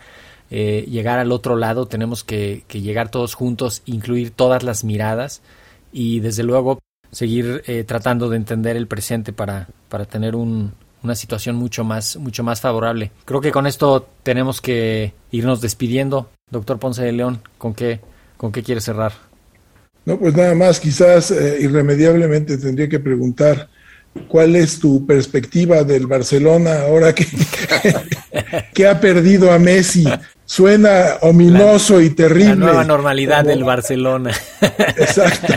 eh, 0.50 0.86
llegar 0.88 1.18
al 1.18 1.32
otro 1.32 1.56
lado, 1.56 1.86
tenemos 1.86 2.24
que, 2.24 2.64
llegar 2.70 3.10
todos 3.10 3.34
juntos, 3.34 3.82
incluir 3.86 4.30
todas 4.30 4.62
las 4.62 4.84
miradas 4.84 5.42
y 5.92 6.20
desde 6.20 6.42
luego 6.42 6.78
seguir 7.12 7.62
eh, 7.66 7.84
tratando 7.84 8.28
de 8.28 8.36
entender 8.36 8.76
el 8.76 8.86
presente 8.86 9.32
para, 9.32 9.68
para 9.88 10.06
tener 10.06 10.34
un, 10.34 10.72
una 11.02 11.14
situación 11.14 11.56
mucho 11.56 11.84
más, 11.84 12.16
mucho 12.16 12.42
más 12.42 12.60
favorable. 12.60 13.12
Creo 13.24 13.40
que 13.40 13.52
con 13.52 13.66
esto 13.66 14.08
tenemos 14.22 14.60
que 14.60 15.12
irnos 15.30 15.60
despidiendo. 15.60 16.30
Doctor 16.50 16.78
Ponce 16.78 17.02
de 17.04 17.12
León, 17.12 17.40
¿con 17.58 17.74
qué, 17.74 18.00
con 18.36 18.50
qué 18.50 18.62
quiere 18.62 18.80
cerrar? 18.80 19.12
No, 20.04 20.18
pues 20.18 20.34
nada 20.34 20.54
más, 20.54 20.80
quizás 20.80 21.30
eh, 21.30 21.58
irremediablemente 21.60 22.58
tendría 22.58 22.88
que 22.88 22.98
preguntar 22.98 23.68
¿Cuál 24.28 24.56
es 24.56 24.78
tu 24.78 25.06
perspectiva 25.06 25.84
del 25.84 26.06
Barcelona 26.06 26.82
ahora 26.82 27.14
que, 27.14 27.26
que 28.74 28.86
ha 28.86 29.00
perdido 29.00 29.50
a 29.50 29.58
Messi? 29.58 30.04
Suena 30.44 31.16
ominoso 31.22 32.00
y 32.00 32.10
terrible. 32.10 32.50
La 32.50 32.56
nueva 32.56 32.84
normalidad 32.84 33.44
del 33.44 33.64
Barcelona. 33.64 34.32
Exacto. 34.98 35.54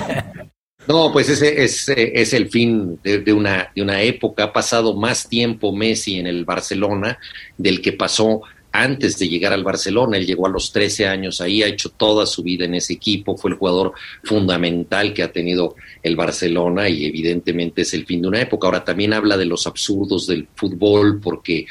No, 0.88 1.12
pues 1.12 1.30
ese 1.30 1.64
es, 1.64 1.90
es 1.90 2.34
el 2.34 2.50
fin 2.50 3.00
de, 3.04 3.34
una, 3.34 3.72
de 3.76 3.82
una 3.82 4.02
época. 4.02 4.46
Ha 4.46 4.54
pasado 4.54 4.96
más 4.96 5.28
tiempo 5.28 5.74
Messi 5.74 6.20
en 6.20 6.28
el 6.28 6.46
Barcelona 6.46 7.18
del 7.58 7.82
que 7.82 7.94
pasó 7.94 8.42
antes 8.72 9.18
de 9.18 9.28
llegar 9.28 9.54
al 9.54 9.64
Barcelona. 9.64 10.18
Él 10.18 10.26
llegó 10.26 10.46
a 10.46 10.50
los 10.50 10.72
13 10.72 11.08
años 11.08 11.42
ahí, 11.42 11.64
ha 11.64 11.68
hecho 11.68 11.90
toda 11.90 12.26
su 12.26 12.44
vida 12.44 12.66
en 12.66 12.76
ese 12.76 12.94
equipo, 12.94 13.38
fue 13.38 13.52
el 13.52 13.58
jugador 13.58 13.94
fundamental 14.24 15.14
que 15.14 15.24
ha 15.24 15.32
tenido 15.32 15.76
el 16.04 16.16
Barcelona 16.16 16.90
y 16.90 17.06
evidentemente 17.06 17.82
es 17.82 17.94
el 17.94 18.06
fin 18.06 18.22
de 18.22 18.28
una 18.28 18.42
época. 18.42 18.68
Ahora 18.68 18.84
también 18.84 19.14
habla 19.14 19.38
de 19.38 19.46
los 19.46 19.66
absurdos 19.66 20.28
del 20.28 20.48
fútbol 20.56 21.20
porque 21.20 21.66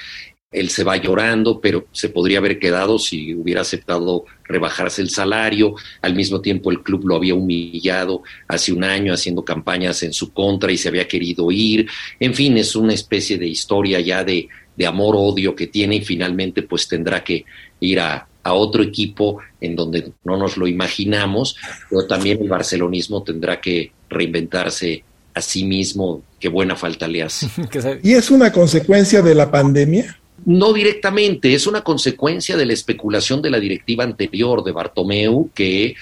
él 0.54 0.70
se 0.70 0.84
va 0.84 0.96
llorando, 0.96 1.60
pero 1.60 1.88
se 1.90 2.08
podría 2.08 2.38
haber 2.38 2.60
quedado 2.60 2.98
si 2.98 3.34
hubiera 3.34 3.62
aceptado 3.62 4.24
rebajarse 4.44 5.02
el 5.02 5.10
salario. 5.10 5.74
Al 6.00 6.14
mismo 6.14 6.40
tiempo 6.40 6.70
el 6.70 6.80
club 6.80 7.06
lo 7.06 7.16
había 7.16 7.34
humillado 7.34 8.22
hace 8.46 8.72
un 8.72 8.84
año 8.84 9.12
haciendo 9.12 9.44
campañas 9.44 10.04
en 10.04 10.12
su 10.12 10.32
contra 10.32 10.70
y 10.70 10.76
se 10.76 10.88
había 10.88 11.08
querido 11.08 11.50
ir. 11.50 11.88
En 12.20 12.34
fin, 12.34 12.56
es 12.56 12.76
una 12.76 12.94
especie 12.94 13.36
de 13.36 13.48
historia 13.48 13.98
ya 13.98 14.22
de, 14.22 14.48
de 14.76 14.86
amor-odio 14.86 15.56
que 15.56 15.66
tiene 15.66 15.96
y 15.96 16.04
finalmente 16.04 16.62
pues 16.62 16.86
tendrá 16.86 17.24
que 17.24 17.44
ir 17.80 17.98
a, 17.98 18.28
a 18.44 18.52
otro 18.52 18.84
equipo 18.84 19.38
en 19.60 19.74
donde 19.74 20.12
no 20.22 20.36
nos 20.36 20.56
lo 20.56 20.68
imaginamos, 20.68 21.56
pero 21.90 22.06
también 22.06 22.40
el 22.40 22.48
barcelonismo 22.48 23.24
tendrá 23.24 23.60
que 23.60 23.90
reinventarse 24.08 25.02
a 25.34 25.40
sí 25.40 25.64
mismo, 25.64 26.22
qué 26.38 26.48
buena 26.48 26.76
falta 26.76 27.08
le 27.08 27.24
hace. 27.24 27.48
¿Y 28.04 28.12
es 28.12 28.30
una 28.30 28.52
consecuencia 28.52 29.20
de 29.20 29.34
la 29.34 29.50
pandemia? 29.50 30.16
No 30.46 30.72
directamente, 30.72 31.54
es 31.54 31.66
una 31.66 31.82
consecuencia 31.82 32.56
de 32.56 32.66
la 32.66 32.74
especulación 32.74 33.40
de 33.40 33.50
la 33.50 33.60
directiva 33.60 34.04
anterior 34.04 34.62
de 34.62 34.72
Bartomeu, 34.72 35.50
que 35.54 35.94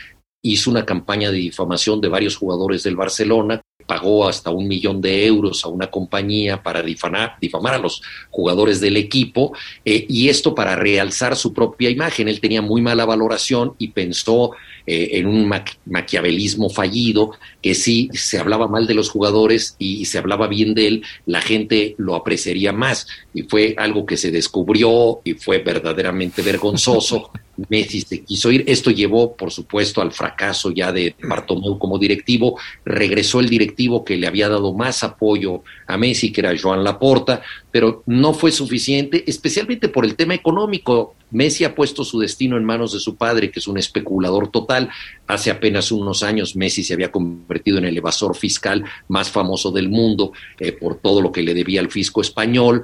hizo 0.42 0.70
una 0.70 0.84
campaña 0.84 1.30
de 1.30 1.38
difamación 1.38 2.00
de 2.00 2.08
varios 2.08 2.36
jugadores 2.36 2.82
del 2.82 2.96
Barcelona, 2.96 3.62
pagó 3.86 4.28
hasta 4.28 4.50
un 4.50 4.66
millón 4.66 5.00
de 5.00 5.26
euros 5.26 5.64
a 5.64 5.68
una 5.68 5.90
compañía 5.90 6.62
para 6.62 6.82
difamar, 6.82 7.36
difamar 7.40 7.74
a 7.74 7.78
los 7.78 8.02
jugadores 8.30 8.80
del 8.80 8.96
equipo 8.96 9.54
eh, 9.84 10.06
y 10.08 10.28
esto 10.28 10.54
para 10.54 10.76
realzar 10.76 11.36
su 11.36 11.52
propia 11.52 11.90
imagen. 11.90 12.28
Él 12.28 12.40
tenía 12.40 12.62
muy 12.62 12.80
mala 12.80 13.04
valoración 13.04 13.74
y 13.78 13.88
pensó 13.88 14.52
eh, 14.86 15.10
en 15.12 15.26
un 15.26 15.50
maquiavelismo 15.86 16.70
fallido, 16.70 17.32
que 17.60 17.74
si 17.74 18.10
se 18.12 18.38
hablaba 18.38 18.68
mal 18.68 18.86
de 18.86 18.94
los 18.94 19.10
jugadores 19.10 19.76
y, 19.78 20.04
se 20.04 20.18
hablaba 20.18 20.48
bien 20.48 20.74
de 20.74 20.86
él, 20.88 21.02
la 21.26 21.40
gente 21.40 21.94
lo 21.98 22.14
apreciaría 22.14 22.72
más. 22.72 23.06
Y 23.34 23.42
fue 23.42 23.74
algo 23.78 24.04
que 24.04 24.16
se 24.16 24.30
descubrió 24.30 25.20
y 25.24 25.34
fue 25.34 25.58
verdaderamente 25.58 26.42
vergonzoso. 26.42 27.30
Messi 27.68 28.00
se 28.00 28.24
quiso 28.24 28.50
ir. 28.50 28.64
Esto 28.66 28.90
llevó, 28.90 29.36
por 29.36 29.50
supuesto, 29.50 30.00
al 30.00 30.12
fracaso 30.12 30.70
ya 30.70 30.92
de 30.92 31.14
Bartomeu 31.22 31.78
como 31.78 31.98
directivo. 31.98 32.58
Regresó 32.84 33.40
el 33.40 33.48
directivo 33.48 34.04
que 34.04 34.16
le 34.16 34.26
había 34.26 34.48
dado 34.48 34.72
más 34.72 35.04
apoyo 35.04 35.62
a 35.86 35.96
Messi, 35.98 36.32
que 36.32 36.40
era 36.40 36.54
Joan 36.58 36.82
Laporta, 36.82 37.42
pero 37.70 38.02
no 38.06 38.32
fue 38.32 38.52
suficiente, 38.52 39.24
especialmente 39.26 39.88
por 39.88 40.04
el 40.04 40.16
tema 40.16 40.34
económico. 40.34 41.14
Messi 41.30 41.64
ha 41.64 41.74
puesto 41.74 42.04
su 42.04 42.18
destino 42.18 42.56
en 42.56 42.64
manos 42.64 42.92
de 42.92 43.00
su 43.00 43.16
padre, 43.16 43.50
que 43.50 43.58
es 43.58 43.66
un 43.66 43.78
especulador 43.78 44.48
total. 44.48 44.90
Hace 45.26 45.50
apenas 45.50 45.92
unos 45.92 46.22
años 46.22 46.56
Messi 46.56 46.82
se 46.82 46.94
había 46.94 47.12
convertido 47.12 47.78
en 47.78 47.84
el 47.84 47.96
evasor 47.96 48.36
fiscal 48.36 48.84
más 49.08 49.30
famoso 49.30 49.70
del 49.70 49.88
mundo 49.88 50.32
eh, 50.58 50.72
por 50.72 50.96
todo 50.96 51.20
lo 51.20 51.32
que 51.32 51.42
le 51.42 51.54
debía 51.54 51.80
al 51.80 51.90
fisco 51.90 52.20
español. 52.20 52.82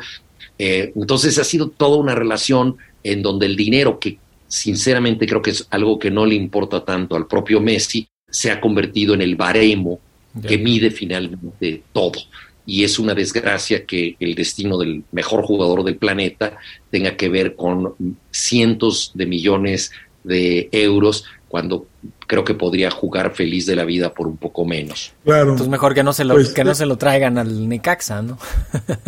Eh, 0.58 0.92
entonces 0.96 1.38
ha 1.38 1.44
sido 1.44 1.68
toda 1.68 1.96
una 1.96 2.14
relación 2.14 2.76
en 3.04 3.22
donde 3.22 3.46
el 3.46 3.56
dinero, 3.56 3.98
que 4.00 4.18
sinceramente 4.48 5.26
creo 5.26 5.42
que 5.42 5.50
es 5.50 5.66
algo 5.70 5.98
que 5.98 6.10
no 6.10 6.26
le 6.26 6.34
importa 6.34 6.84
tanto 6.84 7.14
al 7.14 7.26
propio 7.26 7.60
Messi, 7.60 8.08
se 8.28 8.50
ha 8.50 8.60
convertido 8.60 9.14
en 9.14 9.22
el 9.22 9.36
baremo 9.36 10.00
que 10.46 10.58
mide 10.58 10.90
finalmente 10.90 11.82
todo. 11.92 12.20
Y 12.66 12.84
es 12.84 12.98
una 12.98 13.14
desgracia 13.14 13.86
que 13.86 14.16
el 14.20 14.34
destino 14.34 14.76
del 14.76 15.04
mejor 15.12 15.42
jugador 15.42 15.84
del 15.84 15.96
planeta 15.96 16.58
tenga 16.90 17.16
que 17.16 17.28
ver 17.28 17.56
con 17.56 17.94
cientos 18.30 19.12
de 19.14 19.26
millones 19.26 19.90
de 20.24 20.68
euros 20.72 21.24
cuando 21.48 21.86
creo 22.26 22.44
que 22.44 22.54
podría 22.54 22.90
jugar 22.90 23.34
feliz 23.34 23.64
de 23.64 23.74
la 23.74 23.84
vida 23.84 24.12
por 24.12 24.26
un 24.26 24.36
poco 24.36 24.64
menos. 24.66 25.12
Claro. 25.24 25.44
Entonces 25.44 25.68
mejor 25.68 25.94
que 25.94 26.02
no 26.02 26.12
se 26.12 26.24
lo, 26.24 26.34
pues, 26.34 26.50
que 26.50 26.62
no 26.62 26.74
se 26.74 26.84
lo 26.84 26.96
traigan 26.96 27.38
al 27.38 27.68
Necaxa, 27.68 28.20
¿no? 28.20 28.38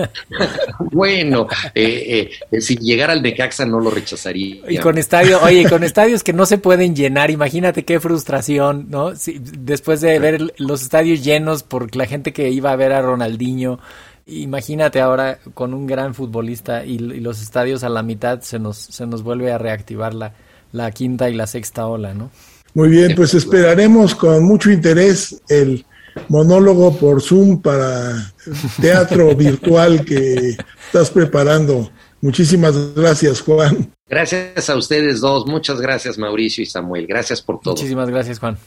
bueno, 0.90 1.46
eh, 1.74 2.30
eh, 2.50 2.60
si 2.60 2.76
llegara 2.76 3.12
al 3.12 3.22
Necaxa 3.22 3.66
no 3.66 3.78
lo 3.78 3.90
rechazaría. 3.90 4.62
Y 4.68 4.78
con 4.78 4.96
estadios, 4.96 5.42
oye, 5.42 5.68
con 5.68 5.84
estadios 5.84 6.24
que 6.24 6.32
no 6.32 6.46
se 6.46 6.56
pueden 6.56 6.96
llenar, 6.96 7.30
imagínate 7.30 7.84
qué 7.84 8.00
frustración, 8.00 8.86
¿no? 8.88 9.14
Si, 9.14 9.38
después 9.38 10.00
de 10.00 10.18
ver 10.18 10.54
los 10.56 10.82
estadios 10.82 11.22
llenos 11.22 11.62
por 11.62 11.94
la 11.94 12.06
gente 12.06 12.32
que 12.32 12.48
iba 12.48 12.72
a 12.72 12.76
ver 12.76 12.92
a 12.92 13.02
Ronaldinho, 13.02 13.80
imagínate 14.26 15.00
ahora 15.00 15.40
con 15.52 15.74
un 15.74 15.86
gran 15.86 16.14
futbolista 16.14 16.86
y, 16.86 16.94
y 16.94 17.20
los 17.20 17.42
estadios 17.42 17.84
a 17.84 17.90
la 17.90 18.02
mitad 18.02 18.40
se 18.40 18.58
nos, 18.58 18.78
se 18.78 19.06
nos 19.06 19.22
vuelve 19.22 19.52
a 19.52 19.58
reactivar 19.58 20.14
la 20.14 20.32
la 20.72 20.90
quinta 20.90 21.28
y 21.28 21.34
la 21.34 21.46
sexta 21.46 21.86
ola, 21.86 22.14
¿no? 22.14 22.30
Muy 22.74 22.88
bien, 22.88 23.14
pues 23.16 23.34
esperaremos 23.34 24.14
con 24.14 24.44
mucho 24.44 24.70
interés 24.70 25.40
el 25.48 25.84
monólogo 26.28 26.96
por 26.96 27.20
Zoom 27.20 27.60
para 27.60 28.32
teatro 28.80 29.34
virtual 29.36 30.04
que 30.04 30.56
estás 30.86 31.10
preparando. 31.10 31.90
Muchísimas 32.20 32.94
gracias, 32.94 33.40
Juan. 33.40 33.92
Gracias 34.08 34.68
a 34.68 34.76
ustedes 34.76 35.20
dos. 35.20 35.46
Muchas 35.46 35.80
gracias, 35.80 36.18
Mauricio 36.18 36.62
y 36.62 36.66
Samuel. 36.66 37.06
Gracias 37.06 37.40
por 37.42 37.60
todo. 37.60 37.74
Muchísimas 37.74 38.10
gracias, 38.10 38.38
Juan. 38.38 38.58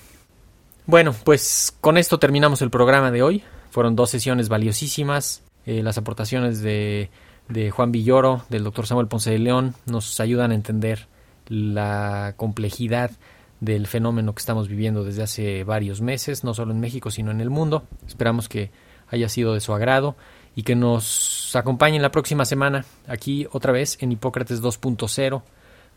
Bueno, 0.85 1.15
pues 1.23 1.73
con 1.79 1.97
esto 1.97 2.19
terminamos 2.19 2.61
el 2.61 2.69
programa 2.69 3.11
de 3.11 3.21
hoy. 3.21 3.43
Fueron 3.69 3.95
dos 3.95 4.09
sesiones 4.09 4.49
valiosísimas. 4.49 5.43
Eh, 5.65 5.81
las 5.81 5.97
aportaciones 5.97 6.61
de, 6.61 7.09
de 7.47 7.71
Juan 7.71 7.91
Villoro, 7.91 8.43
del 8.49 8.63
doctor 8.63 8.85
Samuel 8.85 9.07
Ponce 9.07 9.31
de 9.31 9.39
León, 9.39 9.75
nos 9.85 10.19
ayudan 10.19 10.51
a 10.51 10.55
entender 10.55 11.07
la 11.53 12.33
complejidad 12.35 13.11
del 13.59 13.87
fenómeno 13.87 14.33
que 14.33 14.39
estamos 14.39 14.67
viviendo 14.67 15.03
desde 15.03 15.23
hace 15.23 15.63
varios 15.63 16.01
meses, 16.01 16.43
no 16.43 16.53
solo 16.53 16.71
en 16.71 16.79
México, 16.79 17.11
sino 17.11 17.31
en 17.31 17.39
el 17.39 17.49
mundo. 17.49 17.85
Esperamos 18.07 18.49
que 18.49 18.71
haya 19.07 19.29
sido 19.29 19.53
de 19.53 19.61
su 19.61 19.73
agrado 19.73 20.15
y 20.55 20.63
que 20.63 20.75
nos 20.75 21.55
acompañen 21.55 22.01
la 22.01 22.11
próxima 22.11 22.45
semana 22.45 22.85
aquí 23.07 23.47
otra 23.51 23.71
vez 23.71 23.97
en 24.01 24.11
Hipócrates 24.11 24.61
2.0. 24.61 25.43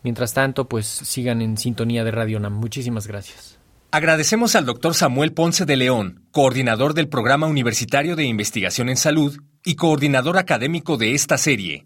Mientras 0.03 0.33
tanto, 0.33 0.69
pues 0.69 0.85
sigan 0.85 1.41
en 1.41 1.57
sintonía 1.57 2.03
de 2.03 2.11
Radio 2.11 2.39
NAM. 2.39 2.53
Muchísimas 2.53 3.07
gracias. 3.07 3.57
Agradecemos 3.91 4.55
al 4.55 4.65
doctor 4.65 4.93
Samuel 4.93 5.33
Ponce 5.33 5.65
de 5.65 5.75
León, 5.75 6.21
coordinador 6.31 6.93
del 6.93 7.07
Programa 7.07 7.47
Universitario 7.47 8.15
de 8.15 8.25
Investigación 8.25 8.89
en 8.89 8.97
Salud 8.97 9.37
y 9.63 9.75
coordinador 9.75 10.37
académico 10.37 10.97
de 10.97 11.13
esta 11.13 11.37
serie. 11.37 11.85